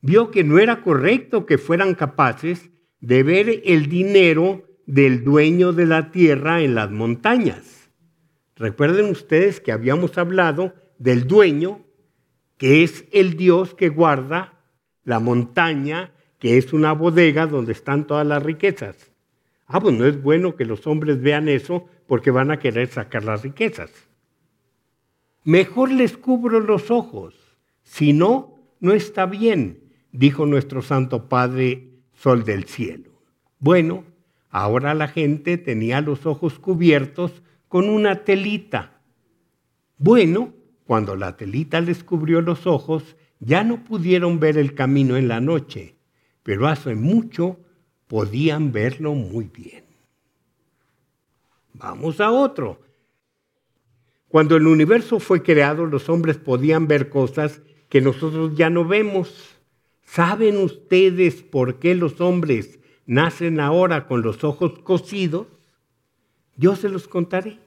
vio 0.00 0.31
que 0.31 0.45
no 0.45 0.59
era 0.59 0.83
correcto 0.83 1.47
que 1.47 1.59
fueran 1.59 1.95
capaces 1.95 2.71
de 3.00 3.23
ver 3.23 3.62
el 3.64 3.88
dinero 3.88 4.64
del 4.87 5.25
dueño 5.25 5.73
de 5.73 5.87
la 5.87 6.11
tierra 6.11 6.62
en 6.62 6.75
las 6.75 6.90
montañas. 6.90 7.90
Recuerden 8.57 9.07
ustedes 9.07 9.61
que 9.61 9.73
habíamos 9.73 10.19
hablado 10.19 10.75
del 10.99 11.26
dueño, 11.26 11.85
que 12.57 12.83
es 12.83 13.05
el 13.12 13.37
Dios 13.37 13.75
que 13.75 13.88
guarda 13.88 14.55
la 15.05 15.21
montaña, 15.21 16.12
que 16.38 16.59
es 16.59 16.73
una 16.73 16.93
bodega 16.93 17.47
donde 17.47 17.73
están 17.73 18.07
todas 18.07 18.26
las 18.26 18.43
riquezas. 18.43 19.12
Ah, 19.67 19.81
pues 19.81 19.97
no 19.97 20.07
es 20.07 20.21
bueno 20.21 20.57
que 20.57 20.64
los 20.64 20.87
hombres 20.87 21.21
vean 21.21 21.49
eso 21.49 21.87
porque 22.07 22.31
van 22.31 22.50
a 22.50 22.59
querer 22.59 22.88
sacar 22.88 23.25
las 23.25 23.43
riquezas. 23.43 23.90
Mejor 25.45 25.90
les 25.90 26.17
cubro 26.17 26.61
los 26.61 26.90
ojos, 26.90 27.35
si 27.83 28.12
no, 28.12 28.59
no 28.81 28.93
está 28.93 29.26
bien 29.26 29.88
dijo 30.12 30.46
nuestro 30.46 30.82
Santo 30.82 31.28
Padre 31.28 31.88
Sol 32.14 32.44
del 32.44 32.64
Cielo. 32.64 33.10
Bueno, 33.58 34.04
ahora 34.50 34.94
la 34.94 35.08
gente 35.08 35.58
tenía 35.58 36.00
los 36.00 36.26
ojos 36.26 36.58
cubiertos 36.58 37.42
con 37.68 37.88
una 37.88 38.24
telita. 38.24 39.00
Bueno, 39.98 40.54
cuando 40.84 41.16
la 41.16 41.36
telita 41.36 41.80
les 41.80 42.02
cubrió 42.02 42.40
los 42.40 42.66
ojos, 42.66 43.16
ya 43.40 43.62
no 43.62 43.84
pudieron 43.84 44.40
ver 44.40 44.56
el 44.58 44.74
camino 44.74 45.16
en 45.16 45.28
la 45.28 45.40
noche, 45.40 45.96
pero 46.42 46.66
hace 46.66 46.94
mucho 46.94 47.60
podían 48.06 48.72
verlo 48.72 49.14
muy 49.14 49.44
bien. 49.44 49.84
Vamos 51.74 52.20
a 52.20 52.30
otro. 52.30 52.80
Cuando 54.28 54.56
el 54.56 54.66
universo 54.66 55.20
fue 55.20 55.42
creado, 55.42 55.86
los 55.86 56.08
hombres 56.08 56.36
podían 56.36 56.88
ver 56.88 57.08
cosas 57.08 57.60
que 57.88 58.00
nosotros 58.00 58.56
ya 58.56 58.68
no 58.70 58.84
vemos. 58.84 59.57
¿Saben 60.10 60.56
ustedes 60.56 61.42
por 61.42 61.78
qué 61.78 61.94
los 61.94 62.22
hombres 62.22 62.78
nacen 63.04 63.60
ahora 63.60 64.06
con 64.06 64.22
los 64.22 64.42
ojos 64.42 64.78
cosidos? 64.78 65.48
Yo 66.56 66.76
se 66.76 66.88
los 66.88 67.06
contaré. 67.06 67.58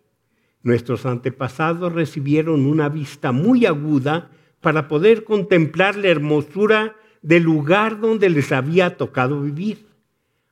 Nuestros 0.64 1.06
antepasados 1.06 1.94
recibieron 1.94 2.66
una 2.66 2.90
vista 2.90 3.32
muy 3.32 3.68
aguda 3.68 4.32
para 4.60 4.88
poder 4.88 5.24
contemplar 5.24 5.96
la 5.96 6.08
hermosura 6.08 6.96
del 7.22 7.44
lugar 7.44 8.00
donde 8.00 8.28
les 8.32 8.52
había 8.52 8.98
tocado 8.98 9.40
vivir. 9.42 9.86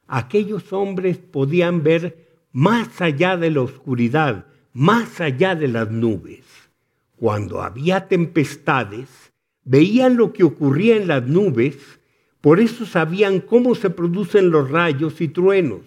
Aquellos 0.08 0.72
hombres 0.72 1.18
podían 1.18 1.82
ver 1.82 2.28
más 2.52 3.02
allá 3.02 3.36
de 3.36 3.50
la 3.50 3.62
oscuridad, 3.62 4.46
más 4.74 5.20
allá 5.20 5.56
de 5.56 5.68
las 5.68 5.90
nubes. 5.90 6.46
Cuando 7.16 7.64
había 7.64 8.08
tempestades, 8.08 9.29
veían 9.70 10.18
lo 10.18 10.34
que 10.34 10.44
ocurría 10.44 10.96
en 10.96 11.08
las 11.08 11.28
nubes, 11.28 11.78
por 12.42 12.60
eso 12.60 12.88
sabían 12.88 13.40
cómo 13.40 13.76
se 13.76 13.92
producen 13.92 14.50
los 14.50 14.72
rayos 14.72 15.22
y 15.22 15.28
truenos. 15.28 15.82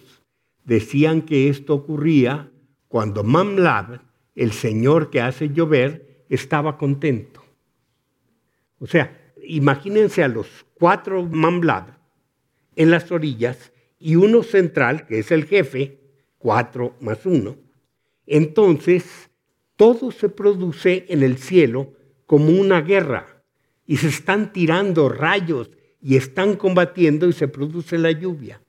Decían 0.63 1.21
que 1.21 1.49
esto 1.49 1.73
ocurría 1.73 2.49
cuando 2.87 3.25
Mamlab, 3.25 3.99
el 4.35 4.53
señor 4.53 5.09
que 5.09 5.19
hace 5.19 5.49
llover, 5.49 6.23
estaba 6.29 6.77
contento. 6.77 7.43
O 8.79 8.87
sea, 8.87 9.33
imagínense 9.45 10.23
a 10.23 10.29
los 10.29 10.47
cuatro 10.75 11.25
Mamlab 11.25 11.97
en 12.77 12.89
las 12.89 13.11
orillas 13.11 13.73
y 13.99 14.15
uno 14.15 14.43
central, 14.43 15.07
que 15.07 15.19
es 15.19 15.29
el 15.29 15.43
jefe, 15.43 15.99
cuatro 16.37 16.95
más 17.01 17.25
uno. 17.25 17.57
Entonces, 18.27 19.29
todo 19.75 20.09
se 20.11 20.29
produce 20.29 21.05
en 21.09 21.21
el 21.21 21.37
cielo 21.37 21.91
como 22.25 22.47
una 22.47 22.79
guerra 22.79 23.32
y 23.85 23.97
se 23.97 24.07
están 24.07 24.53
tirando 24.53 25.09
rayos 25.09 25.69
y 26.01 26.15
están 26.15 26.55
combatiendo 26.55 27.27
y 27.27 27.33
se 27.33 27.47
produce 27.47 27.97
la 27.97 28.11
lluvia. 28.11 28.61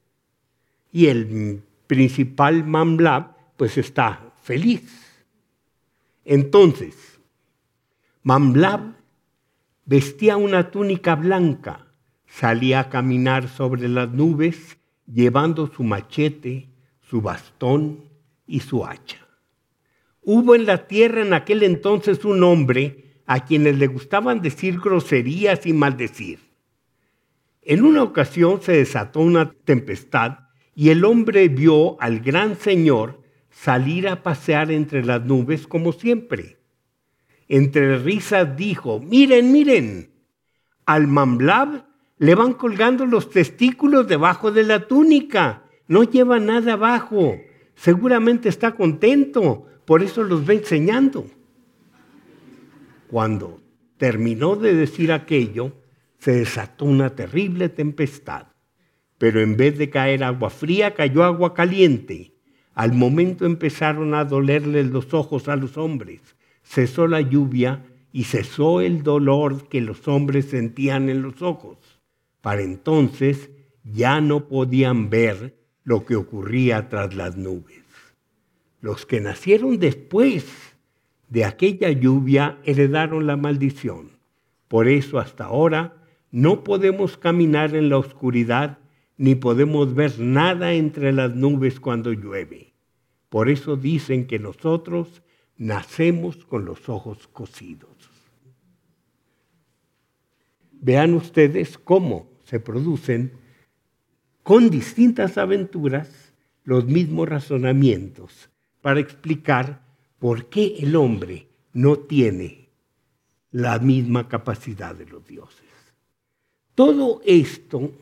Y 0.93 1.07
el 1.07 1.63
principal 1.87 2.65
Mamlab 2.65 3.35
pues 3.57 3.79
está 3.79 4.33
feliz. 4.43 4.83
Entonces, 6.25 6.95
Mamlab 8.23 8.95
vestía 9.85 10.37
una 10.37 10.71
túnica 10.71 11.15
blanca, 11.15 11.87
salía 12.27 12.81
a 12.81 12.89
caminar 12.89 13.49
sobre 13.49 13.89
las 13.89 14.11
nubes 14.11 14.79
llevando 15.13 15.67
su 15.67 15.83
machete, 15.83 16.69
su 17.03 17.21
bastón 17.21 18.05
y 18.47 18.61
su 18.61 18.85
hacha. 18.85 19.27
Hubo 20.23 20.55
en 20.55 20.65
la 20.65 20.87
tierra 20.87 21.23
en 21.23 21.35
aquel 21.35 21.63
entonces 21.63 22.25
un 22.25 22.43
hombre 22.43 23.04
a 23.27 23.45
quienes 23.45 23.79
le 23.79 23.87
gustaban 23.87 24.43
decir 24.43 24.81
groserías 24.81 25.67
y 25.67 25.73
maldecir. 25.73 26.41
En 27.63 27.85
una 27.85 28.03
ocasión 28.03 28.61
se 28.61 28.73
desató 28.73 29.21
una 29.21 29.53
tempestad 29.65 30.39
y 30.75 30.91
el 30.91 31.05
hombre 31.05 31.49
vio 31.49 32.01
al 32.01 32.21
gran 32.21 32.57
Señor 32.57 33.23
salir 33.51 34.09
a 34.09 34.23
pasear 34.23 34.71
entre 34.71 35.05
las 35.05 35.25
nubes 35.25 35.67
como 35.67 35.93
siempre. 35.93 36.59
Entre 37.49 37.99
risas 37.99 38.57
dijo, 38.57 39.01
miren, 39.01 39.53
miren, 39.53 40.11
al 40.85 41.07
Mamlab 41.07 41.87
le 42.19 42.35
van 42.35 42.55
colgando 42.55 43.07
los 43.07 43.31
testículos 43.31 44.07
debajo 44.07 44.51
de 44.51 44.65
la 44.65 44.87
túnica, 44.87 45.65
no 45.87 46.05
lleva 46.05 46.39
nada 46.39 46.75
abajo, 46.75 47.37
seguramente 47.75 48.49
está 48.49 48.73
contento, 48.73 49.67
por 49.85 50.03
eso 50.03 50.23
los 50.23 50.49
va 50.49 50.55
enseñando. 50.55 51.27
Cuando 53.09 53.61
terminó 53.97 54.57
de 54.57 54.75
decir 54.75 55.13
aquello, 55.13 55.73
se 56.19 56.33
desató 56.33 56.85
una 56.85 57.15
terrible 57.15 57.69
tempestad. 57.69 58.47
Pero 59.19 59.41
en 59.41 59.57
vez 59.57 59.79
de 59.79 59.91
caer 59.91 60.25
agua 60.25 60.51
fría, 60.51 60.95
cayó 60.95 61.23
agua 61.23 61.55
caliente. 61.55 62.35
Al 62.75 62.93
momento 62.93 63.47
empezaron 63.47 64.15
a 64.15 64.25
dolerles 64.25 64.87
los 64.91 65.15
ojos 65.15 65.49
a 65.49 65.57
los 65.57 65.77
hombres. 65.77 66.21
Cesó 66.63 67.07
la 67.07 67.21
lluvia 67.21 67.85
y 68.13 68.25
cesó 68.25 68.81
el 68.81 69.03
dolor 69.03 69.69
que 69.69 69.81
los 69.81 70.09
hombres 70.09 70.47
sentían 70.47 71.09
en 71.09 71.23
los 71.23 71.43
ojos. 71.43 71.79
Para 72.41 72.63
entonces 72.63 73.51
ya 73.85 74.21
no 74.21 74.49
podían 74.49 75.11
ver 75.11 75.57
lo 75.85 76.05
que 76.05 76.17
ocurría 76.17 76.89
tras 76.89 77.15
las 77.15 77.37
nubes. 77.37 77.83
Los 78.81 79.07
que 79.07 79.21
nacieron 79.21 79.79
después 79.79 80.74
de 81.35 81.45
aquella 81.45 81.91
lluvia 81.91 82.59
heredaron 82.63 83.27
la 83.27 83.37
maldición. 83.37 84.13
Por 84.69 84.87
eso 84.87 85.19
hasta 85.19 85.47
ahora 85.47 85.97
no 86.31 86.63
podemos 86.63 87.17
caminar 87.19 87.75
en 87.75 87.89
la 87.89 87.99
oscuridad 87.99 88.79
ni 89.17 89.35
podemos 89.35 89.97
ver 89.97 90.21
nada 90.21 90.75
entre 90.75 91.13
las 91.13 91.35
nubes 91.35 91.81
cuando 91.81 92.13
llueve. 92.13 92.73
Por 93.31 93.51
eso 93.51 93.75
dicen 93.75 94.29
que 94.29 94.39
nosotros 94.39 95.23
nacemos 95.57 96.45
con 96.45 96.65
los 96.65 96.89
ojos 96.89 97.27
cosidos. 97.27 97.91
Vean 100.71 101.15
ustedes 101.15 101.79
cómo 101.79 102.31
se 102.45 102.61
producen 102.61 103.33
con 104.45 104.71
distintas 104.71 105.37
aventuras 105.37 106.33
los 106.63 106.85
mismos 106.85 107.29
razonamientos 107.29 108.51
para 108.81 109.01
explicar 109.01 109.84
por 110.25 110.47
qué 110.47 110.77
el 110.79 110.97
hombre 110.97 111.49
no 111.75 111.97
tiene 111.97 112.71
la 113.51 113.79
misma 113.79 114.27
capacidad 114.27 114.95
de 114.95 115.05
los 115.05 115.27
dioses. 115.27 115.69
Todo 116.75 117.21
esto 117.27 117.93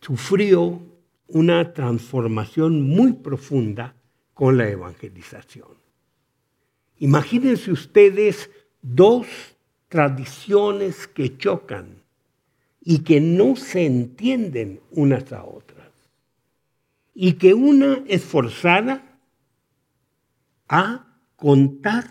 sufrió 0.00 0.80
una 1.26 1.72
transformación 1.72 2.82
muy 2.82 3.14
profunda 3.14 3.96
con 4.34 4.56
la 4.56 4.68
evangelización. 4.68 5.66
Imagínense 6.98 7.72
ustedes 7.72 8.48
dos 8.80 9.26
tradiciones 9.88 11.08
que 11.08 11.36
chocan 11.36 12.04
y 12.82 13.00
que 13.00 13.20
no 13.20 13.56
se 13.56 13.84
entienden 13.84 14.78
unas 14.92 15.32
a 15.32 15.42
otras. 15.42 15.90
Y 17.14 17.32
que 17.32 17.52
una 17.52 18.04
es 18.06 18.22
forzada 18.22 19.09
a 20.70 21.18
contar 21.36 22.06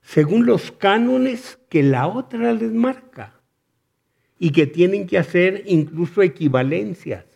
según 0.00 0.46
los 0.46 0.72
cánones 0.72 1.58
que 1.68 1.82
la 1.82 2.06
otra 2.06 2.52
les 2.54 2.72
marca 2.72 3.40
y 4.38 4.52
que 4.52 4.66
tienen 4.66 5.06
que 5.06 5.18
hacer 5.18 5.64
incluso 5.66 6.22
equivalencias 6.22 7.26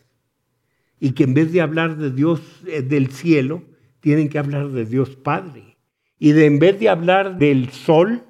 y 1.01 1.13
que 1.13 1.25
en 1.25 1.35
vez 1.35 1.53
de 1.53 1.61
hablar 1.61 1.97
de 1.97 2.11
Dios 2.11 2.41
eh, 2.67 2.81
del 2.81 3.11
cielo, 3.11 3.65
tienen 4.01 4.29
que 4.29 4.39
hablar 4.39 4.71
de 4.71 4.87
Dios 4.87 5.17
Padre. 5.17 5.77
Y 6.19 6.33
de 6.33 6.47
en 6.47 6.59
vez 6.59 6.79
de 6.79 6.89
hablar 6.89 7.39
del 7.39 7.71
sol, 7.71 8.23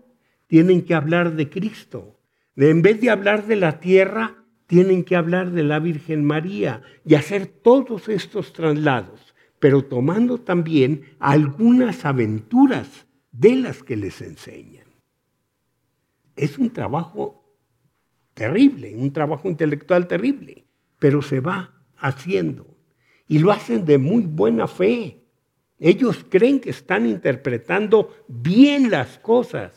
tienen 0.46 0.82
que 0.82 0.94
hablar 0.94 1.36
de 1.36 1.50
Cristo. 1.50 2.18
De 2.56 2.70
en 2.70 2.82
vez 2.82 3.00
de 3.00 3.10
hablar 3.10 3.46
de 3.46 3.56
la 3.56 3.78
tierra, 3.78 4.44
tienen 4.66 5.04
que 5.04 5.16
hablar 5.16 5.50
de 5.52 5.62
la 5.62 5.78
Virgen 5.78 6.24
María 6.24 6.82
y 7.04 7.14
hacer 7.14 7.46
todos 7.46 8.08
estos 8.08 8.52
traslados, 8.52 9.33
pero 9.64 9.82
tomando 9.82 10.36
también 10.36 11.16
algunas 11.18 12.04
aventuras 12.04 13.06
de 13.32 13.56
las 13.56 13.82
que 13.82 13.96
les 13.96 14.20
enseñan. 14.20 14.84
Es 16.36 16.58
un 16.58 16.68
trabajo 16.68 17.56
terrible, 18.34 18.94
un 18.94 19.10
trabajo 19.10 19.48
intelectual 19.48 20.06
terrible, 20.06 20.66
pero 20.98 21.22
se 21.22 21.40
va 21.40 21.82
haciendo. 21.96 22.66
Y 23.26 23.38
lo 23.38 23.52
hacen 23.52 23.86
de 23.86 23.96
muy 23.96 24.26
buena 24.26 24.68
fe. 24.68 25.24
Ellos 25.78 26.26
creen 26.28 26.60
que 26.60 26.68
están 26.68 27.06
interpretando 27.06 28.14
bien 28.28 28.90
las 28.90 29.18
cosas. 29.18 29.72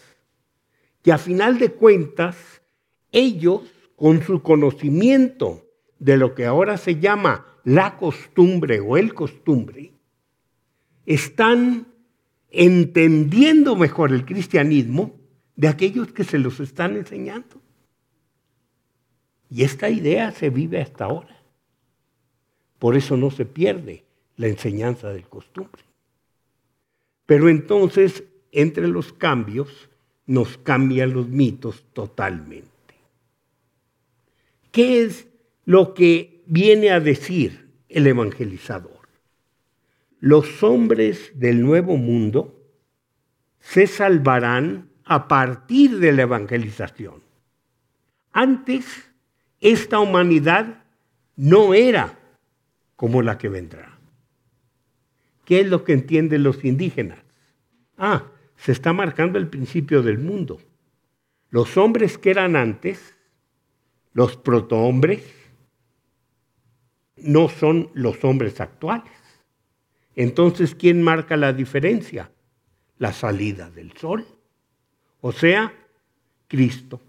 Que 1.02 1.14
a 1.14 1.18
final 1.18 1.60
de 1.60 1.70
cuentas, 1.70 2.62
ellos, 3.14 3.62
con 3.96 4.22
su 4.22 4.42
conocimiento 4.42 5.66
de 5.98 6.18
lo 6.18 6.36
que 6.36 6.46
ahora 6.46 6.76
se 6.76 7.00
llama 7.00 7.57
la 7.68 7.98
costumbre 7.98 8.80
o 8.80 8.96
el 8.96 9.14
costumbre, 9.14 9.92
están 11.06 11.86
entendiendo 12.50 13.76
mejor 13.76 14.14
el 14.14 14.24
cristianismo 14.24 15.14
de 15.58 15.68
aquellos 15.68 16.14
que 16.14 16.24
se 16.24 16.40
los 16.40 16.62
están 16.62 16.96
enseñando. 16.96 17.62
Y 19.50 19.64
esta 19.64 19.90
idea 19.90 20.32
se 20.32 20.50
vive 20.50 20.82
hasta 20.82 21.06
ahora. 21.06 21.44
Por 22.80 22.96
eso 22.96 23.18
no 23.18 23.32
se 23.32 23.44
pierde 23.44 24.06
la 24.38 24.48
enseñanza 24.48 25.10
del 25.10 25.28
costumbre. 25.28 25.84
Pero 27.26 27.50
entonces, 27.50 28.24
entre 28.54 28.88
los 28.88 29.12
cambios, 29.12 29.90
nos 30.26 30.58
cambian 30.58 31.12
los 31.12 31.28
mitos 31.28 31.84
totalmente. 31.92 32.72
¿Qué 34.72 35.04
es 35.04 35.28
lo 35.66 35.94
que 35.94 36.37
viene 36.48 36.92
a 36.92 37.00
decir 37.00 37.70
el 37.90 38.08
evangelizador? 38.08 39.08
Los 40.20 40.64
hombres 40.64 41.32
del 41.36 41.62
nuevo 41.62 41.98
mundo 41.98 42.58
se 43.60 43.88
salvarán 43.88 44.90
a 45.04 45.28
partir 45.28 46.00
de 46.00 46.12
la 46.12 46.24
evangelización. 46.24 47.22
Antes 48.32 48.86
esta 49.60 50.00
humanidad 50.00 50.84
no 51.36 51.74
era 51.74 52.18
como 52.96 53.22
la 53.22 53.38
que 53.38 53.50
vendrá. 53.50 53.98
¿Qué 55.46 55.62
es 55.62 55.68
lo 55.68 55.84
que 55.84 55.94
entienden 55.94 56.44
los 56.44 56.66
indígenas? 56.66 57.20
Ah, 57.98 58.26
se 58.58 58.72
está 58.72 58.92
marcando 58.92 59.38
el 59.38 59.48
principio 59.48 60.02
del 60.02 60.18
mundo. 60.18 60.60
Los 61.50 61.78
hombres 61.78 62.18
que 62.18 62.32
eran 62.32 62.56
antes, 62.56 63.16
los 64.14 64.36
protohombres, 64.36 65.24
no 67.18 67.50
son 67.50 67.90
los 67.94 68.24
hombres 68.24 68.60
actuales. 68.62 69.12
Entonces, 70.16 70.76
¿quién 70.76 71.02
marca 71.02 71.38
la 71.38 71.54
diferencia? 71.54 72.32
La 72.98 73.14
salida 73.14 73.70
del 73.70 73.92
sol, 73.94 74.26
o 75.22 75.32
sea, 75.32 75.74
Cristo 76.48 77.02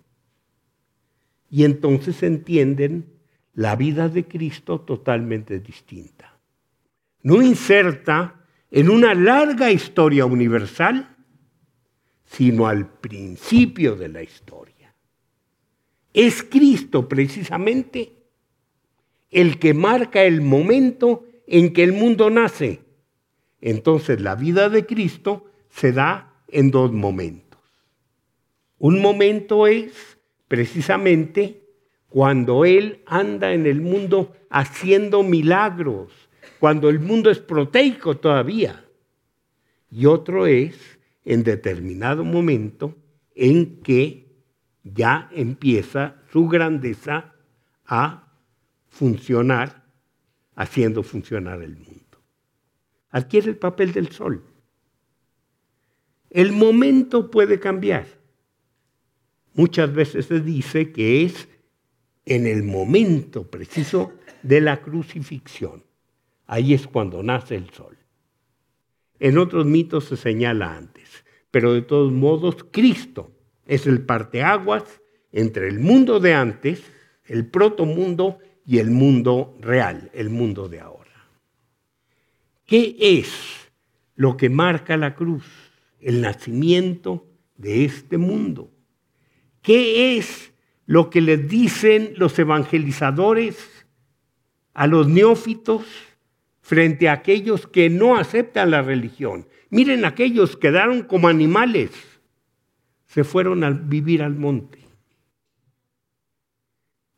y 1.51 1.64
entonces 1.64 2.23
entienden 2.23 3.07
la 3.55 3.77
vida 3.77 4.09
de 4.09 4.25
Cristo 4.25 4.81
totalmente 4.81 5.59
distinta. 5.61 6.38
No 7.23 7.42
inserta 7.42 8.47
en 8.71 8.90
una 8.90 9.14
larga 9.14 9.71
historia 9.71 10.27
universal, 10.27 11.16
sino 12.25 12.66
al 12.66 12.87
principio 12.87 13.97
de 13.97 14.09
la 14.09 14.23
historia. 14.23 14.94
Es 16.12 16.42
Cristo 16.42 17.09
precisamente 17.09 18.17
el 19.30 19.58
que 19.58 19.74
marca 19.74 20.24
el 20.24 20.40
momento 20.40 21.26
en 21.46 21.72
que 21.72 21.82
el 21.82 21.92
mundo 21.92 22.30
nace. 22.30 22.80
Entonces 23.60 24.20
la 24.20 24.34
vida 24.34 24.68
de 24.68 24.86
Cristo 24.86 25.46
se 25.68 25.92
da 25.92 26.34
en 26.48 26.70
dos 26.70 26.92
momentos. 26.92 27.60
Un 28.78 29.00
momento 29.00 29.66
es 29.66 30.18
precisamente 30.46 31.62
cuando 32.08 32.64
Él 32.64 33.02
anda 33.06 33.52
en 33.52 33.66
el 33.66 33.80
mundo 33.80 34.34
haciendo 34.50 35.22
milagros, 35.22 36.12
cuando 36.58 36.88
el 36.88 37.00
mundo 37.00 37.30
es 37.30 37.38
proteico 37.38 38.16
todavía. 38.16 38.84
Y 39.90 40.06
otro 40.06 40.46
es 40.46 40.98
en 41.24 41.42
determinado 41.42 42.24
momento 42.24 42.94
en 43.34 43.82
que 43.82 44.26
ya 44.84 45.28
empieza 45.32 46.16
su 46.32 46.48
grandeza 46.48 47.34
a 47.84 48.27
funcionar, 48.88 49.85
haciendo 50.55 51.03
funcionar 51.03 51.62
el 51.62 51.77
mundo. 51.77 52.05
Adquiere 53.11 53.48
el 53.48 53.57
papel 53.57 53.92
del 53.92 54.11
sol. 54.11 54.44
El 56.31 56.53
momento 56.53 57.31
puede 57.31 57.59
cambiar 57.59 58.18
muchas 59.59 59.92
veces 59.92 60.27
se 60.27 60.40
dice 60.40 60.92
que 60.92 61.24
es 61.24 61.48
en 62.24 62.46
el 62.46 62.62
momento 62.62 63.51
preciso 63.51 64.12
de 64.44 64.61
la 64.61 64.81
crucifixión. 64.81 65.83
Ahí 66.46 66.74
es 66.74 66.87
cuando 66.87 67.24
nace 67.24 67.57
el 67.57 67.68
sol. 67.70 67.98
En 69.18 69.37
otros 69.37 69.66
mitos 69.66 70.05
se 70.05 70.16
señala 70.16 70.77
antes, 70.77 71.24
pero 71.51 71.74
de 71.74 71.83
todos 71.83 72.12
modos 72.12 72.64
Cristo 72.70 73.33
es 73.66 73.88
el 73.88 74.03
parteaguas 74.03 74.85
entre 75.33 75.66
el 75.68 75.81
mundo 75.81 76.20
de 76.20 76.35
antes, 76.35 76.81
el 77.24 77.44
protomundo 77.44 78.38
y 78.68 78.81
el 78.81 78.90
mundo 78.90 79.57
real, 79.62 80.11
el 80.12 80.28
mundo 80.28 80.68
de 80.68 80.81
ahora. 80.81 81.11
¿Qué 82.66 82.96
es 83.00 83.33
lo 84.14 84.37
que 84.37 84.50
marca 84.50 84.98
la 84.98 85.14
cruz? 85.14 85.46
El 86.00 86.20
nacimiento 86.20 87.26
de 87.57 87.87
este 87.87 88.18
mundo. 88.18 88.70
¿Qué 89.62 90.18
es 90.18 90.52
lo 90.85 91.09
que 91.09 91.22
les 91.22 91.48
dicen 91.48 92.12
los 92.18 92.38
evangelizadores 92.38 93.87
a 94.74 94.87
los 94.87 95.09
neófitos 95.09 95.87
frente 96.61 97.09
a 97.09 97.12
aquellos 97.12 97.66
que 97.66 97.88
no 97.88 98.18
aceptan 98.18 98.70
la 98.70 98.83
religión? 98.83 99.48
Miren, 99.70 100.04
aquellos 100.04 100.59
quedaron 100.59 101.04
como 101.04 101.28
animales. 101.28 101.90
se 103.07 103.24
fueron 103.24 103.64
a 103.64 103.70
vivir 103.70 104.22
al 104.22 104.35
monte. 104.35 104.88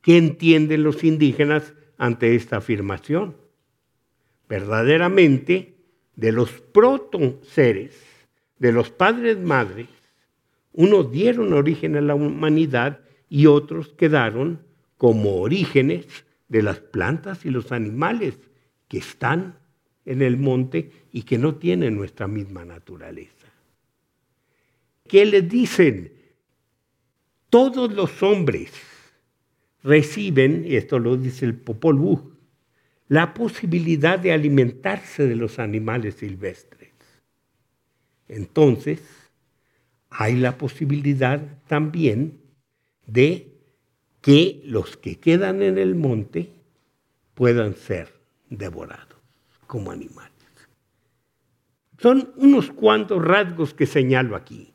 ¿Qué 0.02 0.16
entienden 0.16 0.82
los 0.82 1.04
indígenas 1.04 1.74
ante 1.98 2.34
esta 2.34 2.58
afirmación? 2.58 3.36
Verdaderamente, 4.48 5.76
de 6.16 6.32
los 6.32 6.50
proto 6.50 7.40
seres, 7.42 7.98
de 8.58 8.72
los 8.72 8.90
padres 8.90 9.38
madres, 9.38 9.88
unos 10.72 11.10
dieron 11.10 11.52
origen 11.52 11.96
a 11.96 12.00
la 12.00 12.14
humanidad 12.14 13.00
y 13.28 13.46
otros 13.46 13.88
quedaron 13.88 14.62
como 14.96 15.36
orígenes 15.40 16.06
de 16.48 16.62
las 16.62 16.80
plantas 16.80 17.44
y 17.44 17.50
los 17.50 17.72
animales 17.72 18.38
que 18.88 18.98
están 18.98 19.58
en 20.04 20.22
el 20.22 20.36
monte 20.36 20.90
y 21.12 21.22
que 21.22 21.38
no 21.38 21.54
tienen 21.54 21.96
nuestra 21.96 22.26
misma 22.26 22.64
naturaleza. 22.64 23.46
¿Qué 25.06 25.24
les 25.26 25.48
dicen? 25.48 26.12
Todos 27.48 27.92
los 27.92 28.22
hombres 28.22 28.72
reciben, 29.82 30.64
y 30.66 30.76
esto 30.76 30.98
lo 30.98 31.16
dice 31.16 31.44
el 31.46 31.54
Popol 31.54 31.96
Vuh, 31.96 32.32
la 33.08 33.34
posibilidad 33.34 34.18
de 34.18 34.32
alimentarse 34.32 35.26
de 35.26 35.36
los 35.36 35.58
animales 35.58 36.14
silvestres. 36.16 36.92
Entonces, 38.28 39.00
hay 40.10 40.36
la 40.36 40.56
posibilidad 40.56 41.40
también 41.66 42.40
de 43.06 43.48
que 44.20 44.62
los 44.64 44.96
que 44.96 45.18
quedan 45.18 45.62
en 45.62 45.78
el 45.78 45.94
monte 45.94 46.50
puedan 47.34 47.74
ser 47.74 48.12
devorados 48.48 49.18
como 49.66 49.90
animales. 49.90 50.30
Son 51.98 52.32
unos 52.36 52.70
cuantos 52.70 53.22
rasgos 53.22 53.74
que 53.74 53.86
señalo 53.86 54.36
aquí, 54.36 54.72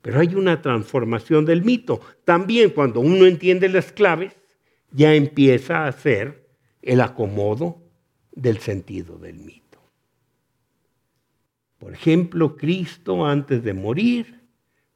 pero 0.00 0.20
hay 0.20 0.34
una 0.34 0.62
transformación 0.62 1.44
del 1.44 1.62
mito. 1.62 2.00
También 2.24 2.70
cuando 2.70 3.00
uno 3.00 3.26
entiende 3.26 3.68
las 3.68 3.92
claves, 3.92 4.34
ya 4.92 5.14
empieza 5.14 5.86
a 5.86 5.92
ser 5.92 6.48
el 6.82 7.00
acomodo 7.00 7.82
del 8.32 8.58
sentido 8.58 9.18
del 9.18 9.38
mito. 9.38 9.78
Por 11.78 11.92
ejemplo, 11.92 12.56
Cristo 12.56 13.26
antes 13.26 13.64
de 13.64 13.74
morir 13.74 14.40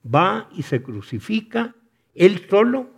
va 0.05 0.49
y 0.53 0.63
se 0.63 0.83
crucifica 0.83 1.75
él 2.15 2.47
solo 2.49 2.91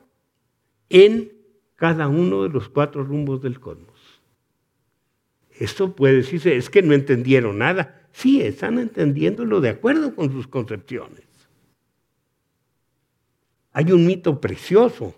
en 0.88 1.32
cada 1.76 2.08
uno 2.08 2.42
de 2.42 2.50
los 2.50 2.68
cuatro 2.68 3.04
rumbos 3.04 3.40
del 3.40 3.60
cosmos. 3.60 3.98
Esto 5.50 5.94
puede 5.94 6.16
decirse, 6.16 6.56
es 6.56 6.70
que 6.70 6.82
no 6.82 6.94
entendieron 6.94 7.58
nada. 7.58 8.08
Sí, 8.12 8.42
están 8.42 8.78
entendiéndolo 8.78 9.60
de 9.60 9.70
acuerdo 9.70 10.14
con 10.14 10.30
sus 10.30 10.46
concepciones. 10.46 11.24
Hay 13.72 13.92
un 13.92 14.06
mito 14.06 14.40
precioso 14.40 15.14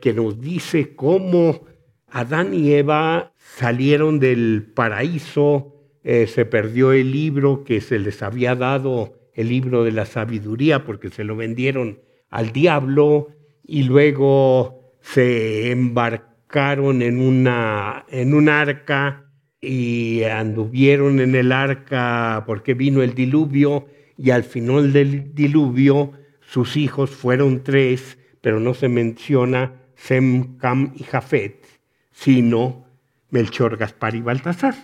que 0.00 0.12
nos 0.12 0.40
dice 0.40 0.94
cómo 0.94 1.64
Adán 2.08 2.54
y 2.54 2.72
Eva 2.72 3.32
salieron 3.36 4.18
del 4.18 4.72
paraíso, 4.74 5.74
eh, 6.02 6.26
se 6.26 6.44
perdió 6.44 6.92
el 6.92 7.12
libro 7.12 7.64
que 7.64 7.80
se 7.80 7.98
les 7.98 8.22
había 8.22 8.54
dado, 8.54 9.14
el 9.34 9.48
libro 9.48 9.84
de 9.84 9.92
la 9.92 10.06
sabiduría, 10.06 10.84
porque 10.84 11.10
se 11.10 11.24
lo 11.24 11.36
vendieron 11.36 12.00
al 12.30 12.52
diablo, 12.52 13.28
y 13.64 13.84
luego 13.84 14.96
se 15.00 15.70
embarcaron 15.70 17.02
en, 17.02 17.20
una, 17.20 18.04
en 18.08 18.34
un 18.34 18.48
arca 18.48 19.30
y 19.60 20.24
anduvieron 20.24 21.20
en 21.20 21.34
el 21.34 21.52
arca 21.52 22.42
porque 22.46 22.74
vino 22.74 23.02
el 23.02 23.14
diluvio 23.14 23.86
y 24.16 24.30
al 24.30 24.42
final 24.42 24.92
del 24.92 25.34
diluvio 25.34 26.12
sus 26.40 26.76
hijos 26.76 27.10
fueron 27.10 27.62
tres, 27.62 28.18
pero 28.40 28.58
no 28.58 28.74
se 28.74 28.88
menciona 28.88 29.79
Sem, 30.00 30.56
Cam 30.56 30.94
y 30.96 31.04
Jafet, 31.04 31.66
sino 32.10 32.86
Melchor, 33.28 33.76
Gaspar 33.76 34.14
y 34.14 34.22
Baltasar. 34.22 34.74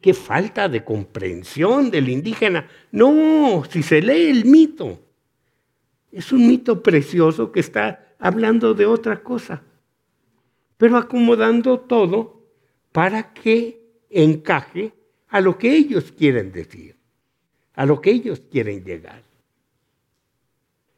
Qué 0.00 0.12
falta 0.12 0.68
de 0.68 0.84
comprensión 0.84 1.90
del 1.90 2.10
indígena. 2.10 2.68
No, 2.90 3.64
si 3.70 3.82
se 3.82 4.02
lee 4.02 4.28
el 4.28 4.44
mito, 4.44 5.00
es 6.10 6.30
un 6.30 6.46
mito 6.46 6.82
precioso 6.82 7.50
que 7.52 7.60
está 7.60 8.14
hablando 8.18 8.74
de 8.74 8.84
otra 8.84 9.22
cosa, 9.22 9.62
pero 10.76 10.98
acomodando 10.98 11.80
todo 11.80 12.44
para 12.92 13.32
que 13.32 13.80
encaje 14.10 14.92
a 15.28 15.40
lo 15.40 15.56
que 15.56 15.74
ellos 15.74 16.12
quieren 16.12 16.52
decir, 16.52 16.96
a 17.74 17.86
lo 17.86 18.00
que 18.00 18.10
ellos 18.10 18.42
quieren 18.50 18.84
llegar. 18.84 19.22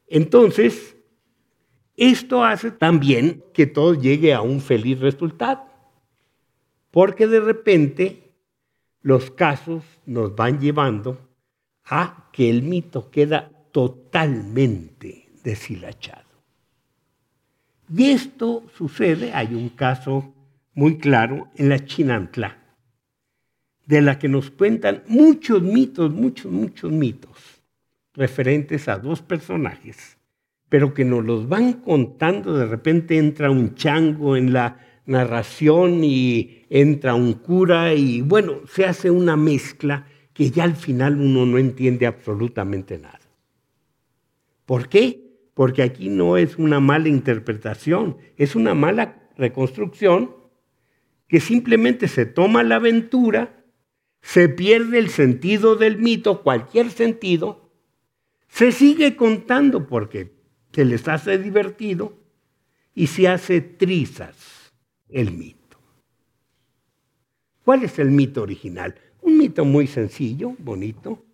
Entonces, 0.09 0.93
esto 1.96 2.44
hace 2.44 2.70
también 2.70 3.44
que 3.52 3.66
todo 3.66 3.94
llegue 3.94 4.35
a 4.35 4.40
un 4.40 4.61
feliz 4.61 4.98
resultado, 4.98 5.64
porque 6.90 7.26
de 7.26 7.40
repente 7.40 8.33
los 9.02 9.30
casos 9.30 9.85
nos 10.07 10.35
van 10.35 10.61
llevando 10.61 11.18
a 11.85 12.30
que 12.33 12.50
el 12.50 12.62
mito 12.62 13.11
queda 13.11 13.50
totalmente 13.70 15.28
deshilachado. 15.42 16.24
Y 17.94 18.11
esto 18.11 18.64
sucede, 18.76 19.33
hay 19.33 19.54
un 19.54 19.68
caso 19.68 20.33
muy 20.72 20.98
claro 20.98 21.48
en 21.57 21.68
la 21.68 21.85
Chinantla, 21.85 22.59
de 23.87 24.00
la 24.00 24.18
que 24.18 24.28
nos 24.28 24.50
cuentan 24.50 25.02
muchos 25.07 25.62
mitos, 25.62 26.11
muchos, 26.11 26.50
muchos 26.50 26.90
mitos 26.90 27.62
referentes 28.14 28.88
a 28.88 28.98
dos 28.98 29.20
personajes, 29.20 30.13
pero 30.75 30.93
que 30.93 31.05
nos 31.05 31.25
los 31.25 31.49
van 31.49 31.75
contando, 31.75 32.59
de 32.59 32.67
repente 32.67 33.17
entra 33.17 33.49
un 33.49 33.77
chango 33.77 34.37
en 34.37 34.53
la 34.53 34.81
narración 35.07 36.03
y 36.03 36.65
entra 36.69 37.15
un 37.15 37.35
cura 37.35 37.95
y 37.95 38.23
bueno, 38.23 38.55
se 38.67 38.85
hace 38.85 39.09
una 39.09 39.37
mezcla 39.37 40.09
que 40.33 40.51
ya 40.51 40.65
al 40.65 40.75
final 40.75 41.21
uno 41.21 41.47
no 41.47 41.59
entiende 41.59 42.09
absolutamente 42.09 42.99
nada. 42.99 43.21
¿Por 44.67 44.89
qué? 44.89 45.21
Porque 45.55 45.85
aquí 45.85 46.09
no 46.09 46.37
es 46.37 46.59
una 46.59 46.81
mala 46.81 47.09
interpretación, 47.09 48.17
es 48.37 48.57
una 48.57 48.75
mala 48.75 49.31
reconstrucción 49.39 50.35
que 51.29 51.39
simplemente 51.39 52.09
se 52.09 52.27
toma 52.27 52.65
la 52.65 52.75
aventura, 52.75 53.65
se 54.23 54.49
pierde 54.49 54.99
el 54.99 55.11
sentido 55.11 55.77
del 55.77 55.99
mito, 55.99 56.43
cualquier 56.43 56.91
sentido, 56.91 57.71
se 58.49 58.73
sigue 58.73 59.15
contando 59.15 59.87
porque 59.87 60.35
se 60.75 60.85
les 60.85 61.07
hace 61.07 61.39
divertido 61.39 62.19
y 62.95 63.07
se 63.07 63.29
hace 63.29 63.61
trizas 63.61 64.73
el 65.09 65.31
mito. 65.31 65.79
¿Cuál 67.65 67.85
es 67.85 67.99
el 68.01 68.11
mito 68.11 68.43
original? 68.43 68.95
Un 69.23 69.39
mito 69.39 69.65
muy 69.65 69.87
sencillo, 69.87 70.55
bonito. 70.59 71.25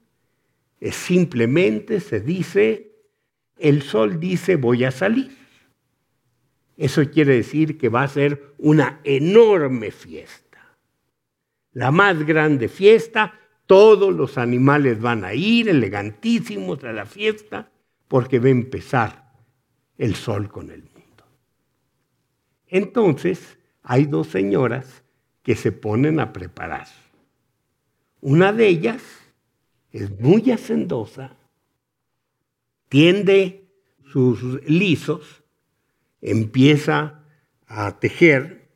Es 0.79 0.95
simplemente 0.95 2.01
se 2.01 2.21
dice 2.21 2.93
el 3.59 3.83
sol 3.83 4.21
dice 4.21 4.57
voy 4.57 4.85
a 4.85 4.91
salir. 4.91 5.37
Eso 6.77 7.11
quiere 7.11 7.35
decir 7.35 7.79
que 7.79 7.89
va 7.89 8.03
a 8.03 8.09
ser 8.09 8.55
una 8.59 9.01
enorme 9.05 9.91
fiesta. 9.91 10.77
La 11.73 11.91
más 11.91 12.25
grande 12.27 12.69
fiesta, 12.69 13.39
todos 13.67 14.15
los 14.15 14.39
animales 14.39 15.01
van 15.01 15.25
a 15.25 15.35
ir 15.35 15.69
elegantísimos 15.69 16.83
a 16.85 16.93
la 16.93 17.07
fiesta 17.07 17.71
porque 18.09 18.39
va 18.39 18.47
a 18.47 18.51
empezar 18.51 19.30
el 20.01 20.15
sol 20.17 20.49
con 20.49 20.71
el 20.71 20.83
mundo. 20.83 21.25
Entonces, 22.67 23.59
hay 23.83 24.07
dos 24.07 24.27
señoras 24.27 25.05
que 25.43 25.55
se 25.55 25.73
ponen 25.73 26.21
a 26.21 26.33
preparar. 26.33 26.89
Una 28.21 28.53
de 28.53 28.67
ellas 28.67 29.03
es 29.93 30.11
muy 30.21 30.51
hacendosa 30.51 31.37
tiende 32.91 33.71
sus 34.13 34.43
lisos, 34.69 35.45
empieza 36.21 37.25
a 37.67 38.01
tejer 38.01 38.69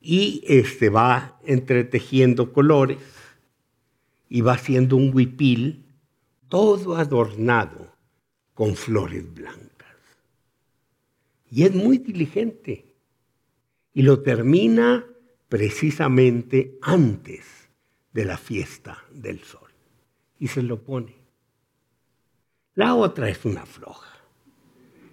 y 0.00 0.42
este 0.46 0.90
va 0.90 1.40
entretejiendo 1.44 2.52
colores 2.52 2.98
y 4.28 4.40
va 4.40 4.54
haciendo 4.54 4.96
un 4.96 5.14
huipil 5.14 5.86
todo 6.48 6.96
adornado 6.96 7.94
con 8.52 8.74
flores 8.74 9.32
blancas. 9.32 9.77
Y 11.50 11.64
es 11.64 11.74
muy 11.74 11.98
diligente 11.98 12.86
y 13.94 14.02
lo 14.02 14.22
termina 14.22 15.04
precisamente 15.48 16.78
antes 16.82 17.68
de 18.12 18.24
la 18.24 18.36
fiesta 18.36 19.04
del 19.12 19.40
sol 19.40 19.68
y 20.38 20.48
se 20.48 20.62
lo 20.62 20.82
pone. 20.82 21.16
La 22.74 22.94
otra 22.94 23.28
es 23.28 23.44
una 23.44 23.66
floja. 23.66 24.18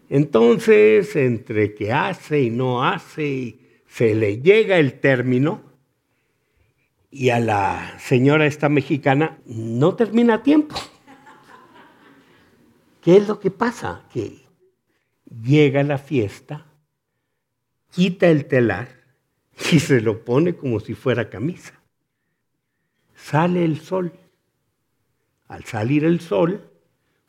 Entonces, 0.09 1.15
entre 1.15 1.73
que 1.73 1.91
hace 1.91 2.41
y 2.41 2.49
no 2.51 2.83
hace, 2.83 3.81
se 3.87 4.13
le 4.13 4.41
llega 4.41 4.77
el 4.77 4.99
término 4.99 5.63
y 7.09 7.29
a 7.29 7.39
la 7.39 7.97
señora 7.97 8.45
esta 8.45 8.69
mexicana 8.69 9.39
no 9.45 9.95
termina 9.95 10.35
a 10.35 10.43
tiempo. 10.43 10.75
¿Qué 13.01 13.17
es 13.17 13.27
lo 13.27 13.39
que 13.39 13.51
pasa? 13.51 14.03
Que 14.11 14.44
llega 15.43 15.83
la 15.83 15.97
fiesta, 15.97 16.65
quita 17.91 18.27
el 18.27 18.45
telar 18.45 18.89
y 19.71 19.79
se 19.79 20.01
lo 20.01 20.23
pone 20.23 20.55
como 20.55 20.79
si 20.79 20.93
fuera 20.93 21.29
camisa. 21.29 21.73
Sale 23.15 23.63
el 23.63 23.79
sol. 23.79 24.13
Al 25.47 25.63
salir 25.63 26.03
el 26.03 26.21
sol, 26.21 26.71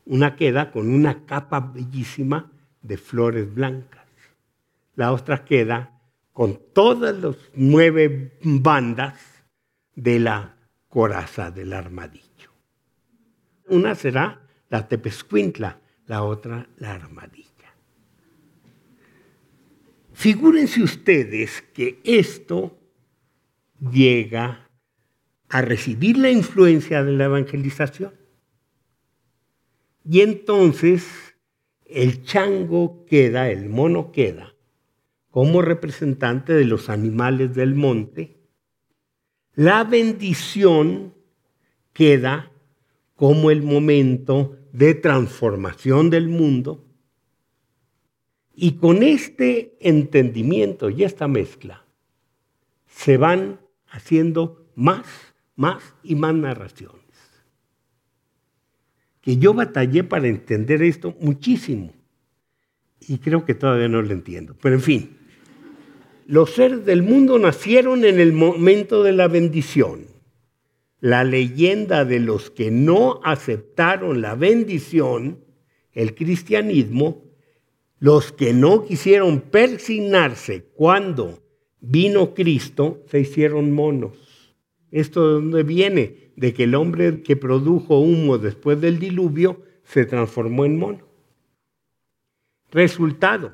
una 0.05 0.35
queda 0.35 0.71
con 0.71 0.89
una 0.89 1.25
capa 1.25 1.59
bellísima 1.59 2.51
de 2.81 2.97
flores 2.97 3.53
blancas. 3.53 4.05
La 4.95 5.11
otra 5.13 5.45
queda 5.45 5.99
con 6.33 6.59
todas 6.73 7.15
las 7.17 7.35
nueve 7.53 8.37
bandas 8.41 9.19
de 9.95 10.19
la 10.19 10.55
coraza 10.87 11.51
del 11.51 11.73
armadillo. 11.73 12.51
Una 13.69 13.95
será 13.95 14.41
la 14.69 14.87
tepescuintla, 14.87 15.79
la 16.07 16.23
otra 16.23 16.67
la 16.77 16.93
armadilla. 16.93 17.56
Figúrense 20.17 20.81
ustedes 20.81 21.63
que 21.75 21.99
esto 22.03 22.75
llega 23.91 24.67
a 25.47 25.61
recibir 25.61 26.17
la 26.17 26.31
influencia 26.31 27.03
de 27.03 27.11
la 27.11 27.25
evangelización. 27.25 28.15
Y 30.03 30.21
entonces 30.21 31.05
el 31.85 32.23
chango 32.23 33.05
queda, 33.05 33.51
el 33.51 33.69
mono 33.69 34.11
queda, 34.11 34.55
como 35.29 35.61
representante 35.61 36.51
de 36.53 36.65
los 36.65 36.89
animales 36.89 37.53
del 37.53 37.75
monte. 37.75 38.39
La 39.53 39.83
bendición 39.83 41.13
queda 41.93 42.51
como 43.13 43.51
el 43.51 43.61
momento 43.61 44.57
de 44.73 44.95
transformación 44.95 46.09
del 46.09 46.27
mundo. 46.27 46.86
Y 48.59 48.77
con 48.77 49.03
este 49.03 49.77
entendimiento 49.81 50.89
y 50.89 51.03
esta 51.03 51.27
mezcla 51.27 51.85
se 52.87 53.17
van 53.17 53.59
haciendo 53.87 54.65
más, 54.73 55.05
más 55.55 55.93
y 56.01 56.15
más 56.15 56.33
narraciones. 56.33 57.03
Que 59.21 59.37
yo 59.37 59.53
batallé 59.53 60.03
para 60.03 60.27
entender 60.27 60.81
esto 60.81 61.15
muchísimo. 61.21 61.93
Y 62.99 63.19
creo 63.19 63.45
que 63.45 63.53
todavía 63.53 63.89
no 63.89 64.01
lo 64.01 64.11
entiendo. 64.11 64.55
Pero 64.59 64.73
en 64.73 64.81
fin, 64.81 65.17
los 66.25 66.49
seres 66.49 66.83
del 66.83 67.03
mundo 67.03 67.37
nacieron 67.37 68.05
en 68.05 68.19
el 68.19 68.33
momento 68.33 69.03
de 69.03 69.11
la 69.11 69.27
bendición 69.27 70.07
la 70.99 71.23
leyenda 71.23 72.05
de 72.05 72.19
los 72.19 72.49
que 72.49 72.71
no 72.71 73.21
aceptaron 73.23 74.19
la 74.19 74.33
bendición, 74.33 75.45
el 75.91 76.15
cristianismo, 76.15 77.26
los 77.99 78.31
que 78.31 78.53
no 78.53 78.85
quisieron 78.85 79.41
persignarse 79.41 80.65
cuando 80.75 81.39
vino 81.79 82.33
Cristo, 82.33 83.03
se 83.07 83.19
hicieron 83.19 83.71
monos. 83.71 84.55
¿Esto 84.91 85.27
de 85.27 85.33
dónde 85.33 85.63
viene? 85.63 86.31
De 86.35 86.53
que 86.53 86.63
el 86.63 86.75
hombre 86.75 87.21
que 87.21 87.35
produjo 87.35 87.99
humo 87.99 88.37
después 88.37 88.79
del 88.79 88.99
diluvio 88.99 89.61
se 89.83 90.05
transformó 90.05 90.65
en 90.65 90.77
mono. 90.77 91.07
Resultado, 92.71 93.53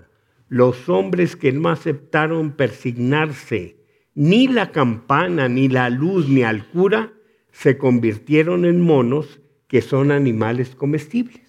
los 0.49 0.89
hombres 0.89 1.35
que 1.35 1.51
no 1.51 1.69
aceptaron 1.69 2.51
persignarse 2.51 3.77
ni 4.15 4.47
la 4.47 4.71
campana, 4.71 5.47
ni 5.47 5.69
la 5.69 5.89
luz, 5.89 6.27
ni 6.29 6.43
al 6.43 6.67
cura, 6.69 7.13
se 7.51 7.77
convirtieron 7.77 8.65
en 8.65 8.81
monos 8.81 9.39
que 9.67 9.81
son 9.81 10.11
animales 10.11 10.75
comestibles. 10.75 11.42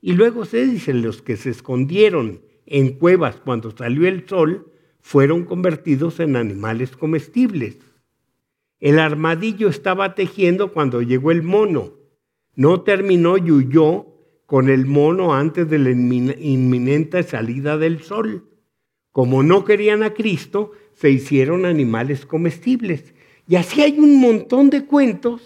Y 0.00 0.12
luego 0.12 0.44
se 0.44 0.64
dice, 0.64 0.94
los 0.94 1.22
que 1.22 1.36
se 1.36 1.50
escondieron 1.50 2.42
en 2.66 2.92
cuevas 2.92 3.36
cuando 3.36 3.70
salió 3.76 4.06
el 4.06 4.28
sol 4.28 4.72
fueron 5.00 5.44
convertidos 5.44 6.20
en 6.20 6.36
animales 6.36 6.96
comestibles. 6.96 7.78
El 8.80 8.98
armadillo 8.98 9.68
estaba 9.68 10.14
tejiendo 10.14 10.72
cuando 10.72 11.02
llegó 11.02 11.30
el 11.30 11.42
mono. 11.42 11.94
No 12.54 12.82
terminó 12.82 13.36
y 13.38 13.50
huyó 13.50 14.06
con 14.46 14.68
el 14.68 14.86
mono 14.86 15.34
antes 15.34 15.68
de 15.68 15.78
la 15.78 15.90
inminente 15.90 17.22
salida 17.22 17.76
del 17.76 18.02
sol. 18.02 18.48
Como 19.10 19.42
no 19.42 19.64
querían 19.64 20.02
a 20.02 20.14
Cristo, 20.14 20.72
se 20.94 21.10
hicieron 21.10 21.64
animales 21.64 22.24
comestibles. 22.24 23.14
Y 23.48 23.56
así 23.56 23.82
hay 23.82 23.98
un 23.98 24.20
montón 24.20 24.70
de 24.70 24.84
cuentos. 24.84 25.42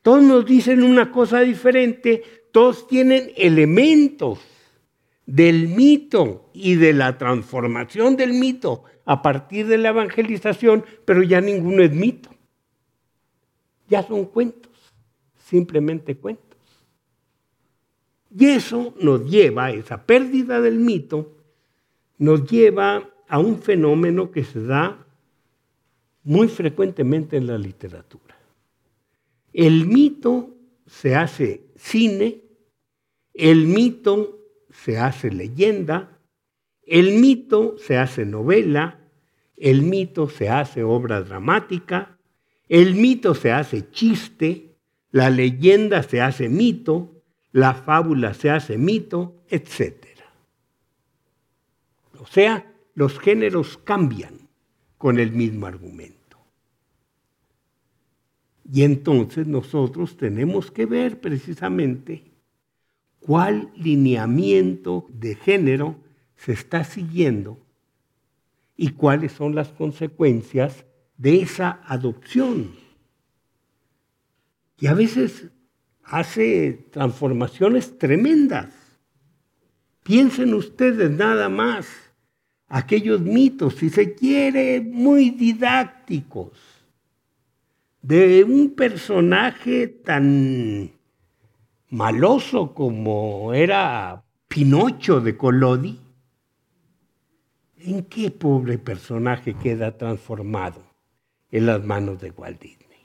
Todos 0.00 0.22
nos 0.22 0.46
dicen 0.46 0.82
una 0.82 1.12
cosa 1.12 1.40
diferente, 1.40 2.22
todos 2.52 2.86
tienen 2.86 3.32
elementos 3.36 4.38
del 5.26 5.68
mito 5.68 6.50
y 6.52 6.74
de 6.74 6.92
la 6.92 7.16
transformación 7.18 8.16
del 8.16 8.34
mito 8.34 8.84
a 9.04 9.22
partir 9.22 9.66
de 9.66 9.78
la 9.78 9.88
evangelización, 9.88 10.84
pero 11.04 11.22
ya 11.22 11.40
ninguno 11.40 11.82
es 11.82 11.92
mito. 11.92 12.30
Ya 13.88 14.02
son 14.02 14.26
cuentos, 14.26 14.72
simplemente 15.36 16.16
cuentos. 16.16 16.58
Y 18.34 18.46
eso 18.46 18.94
nos 19.00 19.28
lleva, 19.28 19.70
esa 19.70 20.06
pérdida 20.06 20.60
del 20.60 20.78
mito, 20.78 21.36
nos 22.18 22.48
lleva 22.48 23.10
a 23.28 23.38
un 23.38 23.60
fenómeno 23.60 24.30
que 24.30 24.44
se 24.44 24.62
da 24.62 25.06
muy 26.24 26.48
frecuentemente 26.48 27.36
en 27.36 27.46
la 27.46 27.58
literatura. 27.58 28.36
El 29.52 29.86
mito 29.86 30.50
se 30.86 31.14
hace 31.14 31.62
cine, 31.82 32.42
el 33.34 33.66
mito 33.66 34.38
se 34.70 34.98
hace 34.98 35.30
leyenda, 35.30 36.20
el 36.86 37.18
mito 37.20 37.76
se 37.76 37.98
hace 37.98 38.24
novela, 38.24 39.00
el 39.56 39.82
mito 39.82 40.28
se 40.28 40.48
hace 40.48 40.84
obra 40.84 41.22
dramática, 41.22 42.18
el 42.68 42.94
mito 42.94 43.34
se 43.34 43.52
hace 43.52 43.90
chiste, 43.90 44.76
la 45.10 45.28
leyenda 45.28 46.02
se 46.02 46.20
hace 46.20 46.48
mito, 46.48 47.22
la 47.50 47.74
fábula 47.74 48.32
se 48.32 48.50
hace 48.50 48.78
mito, 48.78 49.42
etc. 49.48 50.06
O 52.20 52.26
sea, 52.26 52.72
los 52.94 53.18
géneros 53.18 53.78
cambian 53.78 54.48
con 54.98 55.18
el 55.18 55.32
mismo 55.32 55.66
argumento. 55.66 56.21
Y 58.70 58.82
entonces 58.82 59.46
nosotros 59.46 60.16
tenemos 60.16 60.70
que 60.70 60.86
ver 60.86 61.20
precisamente 61.20 62.32
cuál 63.20 63.70
lineamiento 63.76 65.06
de 65.10 65.34
género 65.34 65.96
se 66.36 66.52
está 66.52 66.84
siguiendo 66.84 67.58
y 68.76 68.90
cuáles 68.90 69.32
son 69.32 69.54
las 69.54 69.68
consecuencias 69.68 70.84
de 71.16 71.42
esa 71.42 71.80
adopción. 71.86 72.74
Y 74.78 74.88
a 74.88 74.94
veces 74.94 75.48
hace 76.02 76.88
transformaciones 76.90 77.96
tremendas. 77.98 78.74
Piensen 80.02 80.54
ustedes 80.54 81.10
nada 81.10 81.48
más 81.48 81.86
aquellos 82.66 83.20
mitos, 83.20 83.76
si 83.76 83.90
se 83.90 84.14
quiere, 84.14 84.80
muy 84.80 85.30
didácticos, 85.30 86.50
de 88.02 88.42
un 88.42 88.74
personaje 88.74 89.86
tan 89.86 90.90
maloso 91.88 92.74
como 92.74 93.54
era 93.54 94.24
Pinocho 94.48 95.20
de 95.20 95.36
Collodi, 95.36 96.00
¿en 97.78 98.02
qué 98.04 98.30
pobre 98.30 98.78
personaje 98.78 99.54
queda 99.54 99.96
transformado 99.96 100.82
en 101.50 101.66
las 101.66 101.84
manos 101.84 102.20
de 102.20 102.30
Walt 102.30 102.60
Disney? 102.60 102.98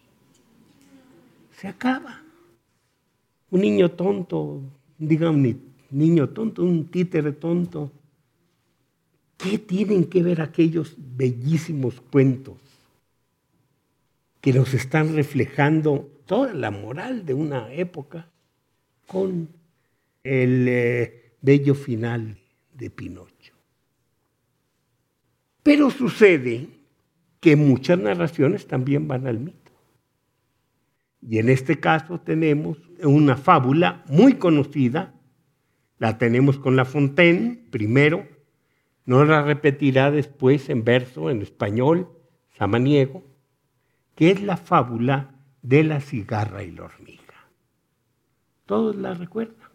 Se 1.51 1.67
acaba. 1.67 2.23
Un 3.49 3.61
niño 3.61 3.91
tonto, 3.91 4.61
diga 4.97 5.31
niño 5.91 6.29
tonto, 6.29 6.63
un 6.63 6.87
títere 6.87 7.31
tonto, 7.31 7.91
¿Qué 9.37 9.59
tienen 9.59 10.05
que 10.05 10.23
ver 10.23 10.41
aquellos 10.41 10.95
bellísimos 10.97 12.01
cuentos 12.01 12.57
que 14.47 14.53
nos 14.53 14.73
están 14.73 15.13
reflejando 15.13 16.09
toda 16.25 16.53
la 16.53 16.71
moral 16.71 17.25
de 17.25 17.33
una 17.33 17.73
época 17.73 18.31
con 19.05 19.49
el 20.23 20.65
eh, 20.69 21.33
bello 21.41 21.75
final 21.75 22.37
de 22.71 22.89
Pinocho? 22.89 23.53
Pero 25.63 25.89
sucede 25.89 26.69
que 27.41 27.57
muchas 27.57 27.99
narraciones 27.99 28.67
también 28.67 29.09
van 29.09 29.27
al 29.27 29.37
mito. 29.37 29.73
Y 31.21 31.39
en 31.39 31.49
este 31.49 31.81
caso 31.81 32.21
tenemos 32.21 32.77
una 33.03 33.35
fábula 33.35 34.05
muy 34.07 34.35
conocida, 34.35 35.13
la 35.97 36.17
tenemos 36.17 36.57
con 36.57 36.77
La 36.77 36.85
Fontaine 36.85 37.65
primero, 37.69 38.25
no 39.03 39.25
la 39.25 39.41
repetirá 39.41 40.09
después 40.09 40.69
en 40.69 40.85
verso, 40.85 41.29
en 41.29 41.41
español, 41.41 42.07
samaniego, 42.57 43.27
que 44.17 44.31
es 44.31 44.41
la 44.41 44.57
fábula 44.57 45.29
de 45.61 45.83
la 45.83 46.01
cigarra 46.01 46.63
y 46.63 46.71
la 46.71 46.85
hormiga. 46.85 47.35
Todos 48.65 48.95
la 48.95 49.13
recuerdan. 49.13 49.69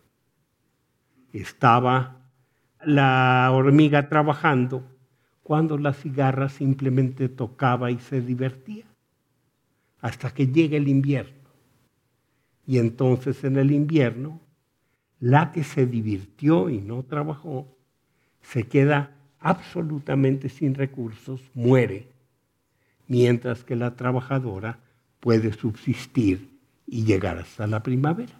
Estaba 1.33 2.27
la 2.85 3.49
hormiga 3.53 4.09
trabajando 4.09 4.85
cuando 5.45 5.79
la 5.79 5.93
cigarra 5.93 6.49
simplemente 6.49 7.29
tocaba 7.29 7.93
y 7.93 8.01
se 8.01 8.21
divertía, 8.21 8.85
hasta 10.01 10.35
que 10.35 10.49
llega 10.49 10.77
el 10.77 10.89
invierno. 10.89 11.49
Y 12.67 12.79
entonces 12.79 13.45
en 13.45 13.57
el 13.57 13.71
invierno, 13.71 14.41
la 15.21 15.53
que 15.53 15.63
se 15.63 15.87
divirtió 15.87 16.69
y 16.69 16.81
no 16.81 17.05
trabajó, 17.05 17.77
se 18.41 18.65
queda 18.65 19.17
absolutamente 19.39 20.49
sin 20.49 20.75
recursos, 20.75 21.41
muere, 21.55 22.12
mientras 23.13 23.63
que 23.63 23.77
la 23.77 23.95
trabajadora 23.95 24.79
puede 25.21 25.53
subsistir 25.53 26.49
y 26.87 27.05
llegar 27.05 27.37
hasta 27.37 27.67
la 27.67 27.83
primavera. 27.83 28.33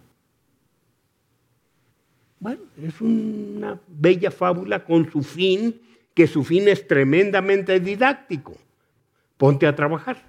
Bueno, 2.39 2.63
es 2.81 2.99
una 2.99 3.79
bella 3.87 4.31
fábula 4.31 4.83
con 4.83 5.11
su 5.11 5.21
fin, 5.21 5.79
que 6.15 6.25
su 6.25 6.43
fin 6.43 6.67
es 6.67 6.87
tremendamente 6.87 7.79
didáctico. 7.79 8.55
Ponte 9.37 9.67
a 9.67 9.75
trabajar. 9.75 10.23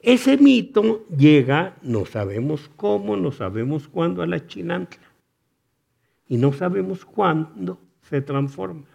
Ese 0.00 0.36
mito 0.38 1.06
llega, 1.06 1.76
no 1.82 2.04
sabemos 2.04 2.68
cómo, 2.74 3.16
no 3.16 3.30
sabemos 3.30 3.86
cuándo, 3.86 4.22
a 4.22 4.26
la 4.26 4.44
chinantla. 4.44 5.08
Y 6.26 6.36
no 6.36 6.52
sabemos 6.52 7.04
cuándo 7.04 7.78
se 8.10 8.20
transforma. 8.20 8.88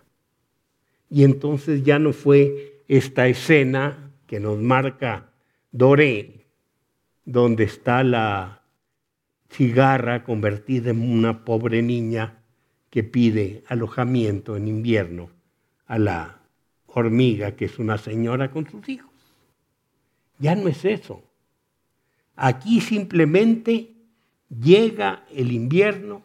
Y 1.09 1.23
entonces 1.23 1.83
ya 1.83 1.99
no 1.99 2.11
fue 2.11 2.76
esta 2.87 3.27
escena 3.27 4.11
que 4.25 4.39
nos 4.39 4.57
marca 4.59 5.31
Doré, 5.71 6.47
donde 7.25 7.65
está 7.65 8.03
la 8.03 8.63
cigarra 9.49 10.23
convertida 10.23 10.91
en 10.91 11.01
una 11.01 11.45
pobre 11.45 11.81
niña 11.81 12.43
que 12.89 13.03
pide 13.03 13.63
alojamiento 13.67 14.55
en 14.55 14.67
invierno 14.67 15.29
a 15.85 15.99
la 15.99 16.41
hormiga, 16.87 17.55
que 17.55 17.65
es 17.65 17.79
una 17.79 17.97
señora 17.97 18.51
con 18.51 18.69
sus 18.69 18.87
hijos. 18.89 19.11
Ya 20.39 20.55
no 20.55 20.67
es 20.67 20.85
eso. 20.85 21.23
Aquí 22.35 22.81
simplemente 22.81 23.93
llega 24.49 25.25
el 25.33 25.51
invierno 25.51 26.23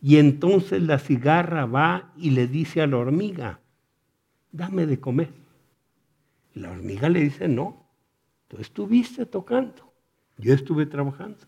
y 0.00 0.16
entonces 0.16 0.82
la 0.82 0.98
cigarra 0.98 1.66
va 1.66 2.12
y 2.16 2.30
le 2.30 2.46
dice 2.46 2.80
a 2.80 2.86
la 2.86 2.98
hormiga, 2.98 3.60
dame 4.52 4.86
de 4.86 5.00
comer. 5.00 5.32
Y 6.54 6.60
la 6.60 6.70
hormiga 6.70 7.08
le 7.08 7.20
dice, 7.20 7.48
no, 7.48 7.86
tú 8.48 8.58
estuviste 8.58 9.26
tocando, 9.26 9.92
yo 10.38 10.54
estuve 10.54 10.86
trabajando. 10.86 11.38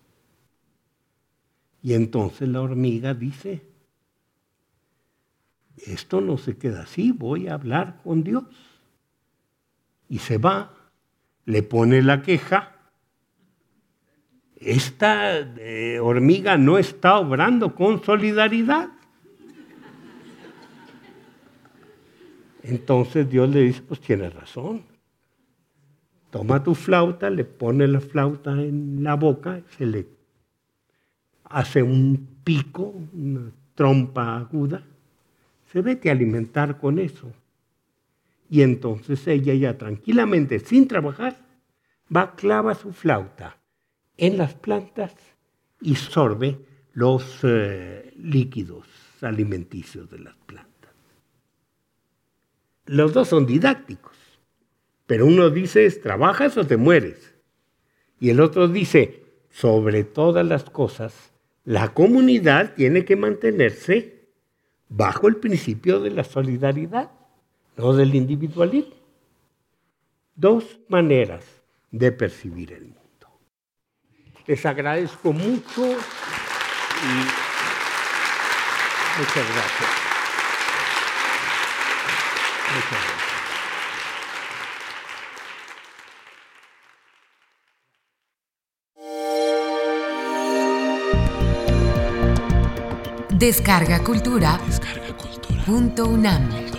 Y 1.83 1.95
entonces 1.95 2.49
la 2.49 2.61
hormiga 2.61 3.15
dice, 3.15 3.63
esto 5.87 6.21
no 6.21 6.37
se 6.37 6.57
queda 6.57 6.83
así, 6.83 7.13
voy 7.13 7.49
a 7.49 7.55
hablar 7.55 8.01
con 8.03 8.23
Dios. 8.23 8.45
Y 10.09 10.19
se 10.19 10.39
va, 10.39 10.75
le 11.47 11.63
pone 11.63 12.03
la 12.03 12.23
queja. 12.23 12.77
Esta 14.57 15.39
eh, 15.39 15.99
hormiga 16.01 16.59
no 16.59 16.77
está 16.77 17.19
obrando 17.19 17.75
con 17.75 18.05
solidaridad. 18.05 18.91
Entonces 22.63 23.29
Dios 23.29 23.49
le 23.49 23.63
dice, 23.63 23.83
pues 23.83 24.01
tienes 24.01 24.35
razón. 24.35 24.83
Toma 26.31 26.63
tu 26.63 26.75
flauta, 26.75 27.29
le 27.31 27.45
pone 27.45 27.89
la 27.89 28.01
flauta 28.01 28.53
en 28.53 29.03
la 29.03 29.15
boca, 29.15 29.63
se 29.77 29.87
le 29.87 30.07
hace 31.45 31.83
un 31.83 32.39
pico, 32.45 32.95
una 33.13 33.51
trompa 33.75 34.37
aguda, 34.37 34.83
se 35.73 35.81
vete 35.81 36.09
a 36.09 36.13
alimentar 36.13 36.79
con 36.79 36.99
eso. 36.99 37.33
Y 38.49 38.63
entonces 38.63 39.27
ella 39.27 39.55
ya 39.55 39.77
tranquilamente, 39.77 40.59
sin 40.61 40.87
trabajar, 40.87 41.37
va, 42.15 42.35
clava 42.35 42.75
su 42.75 42.93
flauta 42.93 43.57
en 44.17 44.39
las 44.39 44.55
plantas 44.55 45.15
y 45.81 45.95
sorbe 45.97 46.59
los 46.93 47.41
eh, 47.43 48.13
líquidos 48.17 48.87
alimenticios 49.23 50.11
de 50.11 50.19
las 50.19 50.35
plantas. 50.47 50.70
Los 52.87 53.13
dos 53.13 53.29
son 53.29 53.47
didácticos, 53.47 54.17
pero 55.07 55.27
uno 55.27 55.51
dice, 55.51 55.91
trabajas 55.91 56.57
o 56.57 56.67
te 56.67 56.77
mueres. 56.77 57.35
Y 58.19 58.31
el 58.31 58.41
otro 58.41 58.69
dice, 58.69 59.25
sobre 59.51 60.05
todas 60.05 60.47
las 60.47 60.65
cosas, 60.65 61.33
la 61.65 61.93
comunidad 61.95 62.75
tiene 62.75 63.05
que 63.05 63.17
mantenerse 63.17 64.29
bajo 64.89 65.29
el 65.29 65.37
principio 65.37 66.01
de 66.01 66.11
la 66.11 66.25
solidaridad, 66.25 67.11
no 67.77 67.93
del 67.93 68.15
individualismo. 68.15 68.95
Dos 70.35 70.81
maneras 70.89 71.45
de 71.91 72.13
percibir 72.13 72.73
el 72.73 72.85
mundo. 72.85 73.01
Les 74.47 74.65
agradezco 74.67 75.33
mucho 75.33 75.83
y 75.83 77.13
muchas 79.19 79.35
gracias. 79.35 80.10
Muchas 82.73 82.91
gracias. 82.91 83.31
Descarga 93.41 94.05
Cultura. 94.05 94.61
Descarga 94.67 95.17
Cultura. 95.17 95.65
Punto 95.65 96.05
UNAM. 96.07 96.70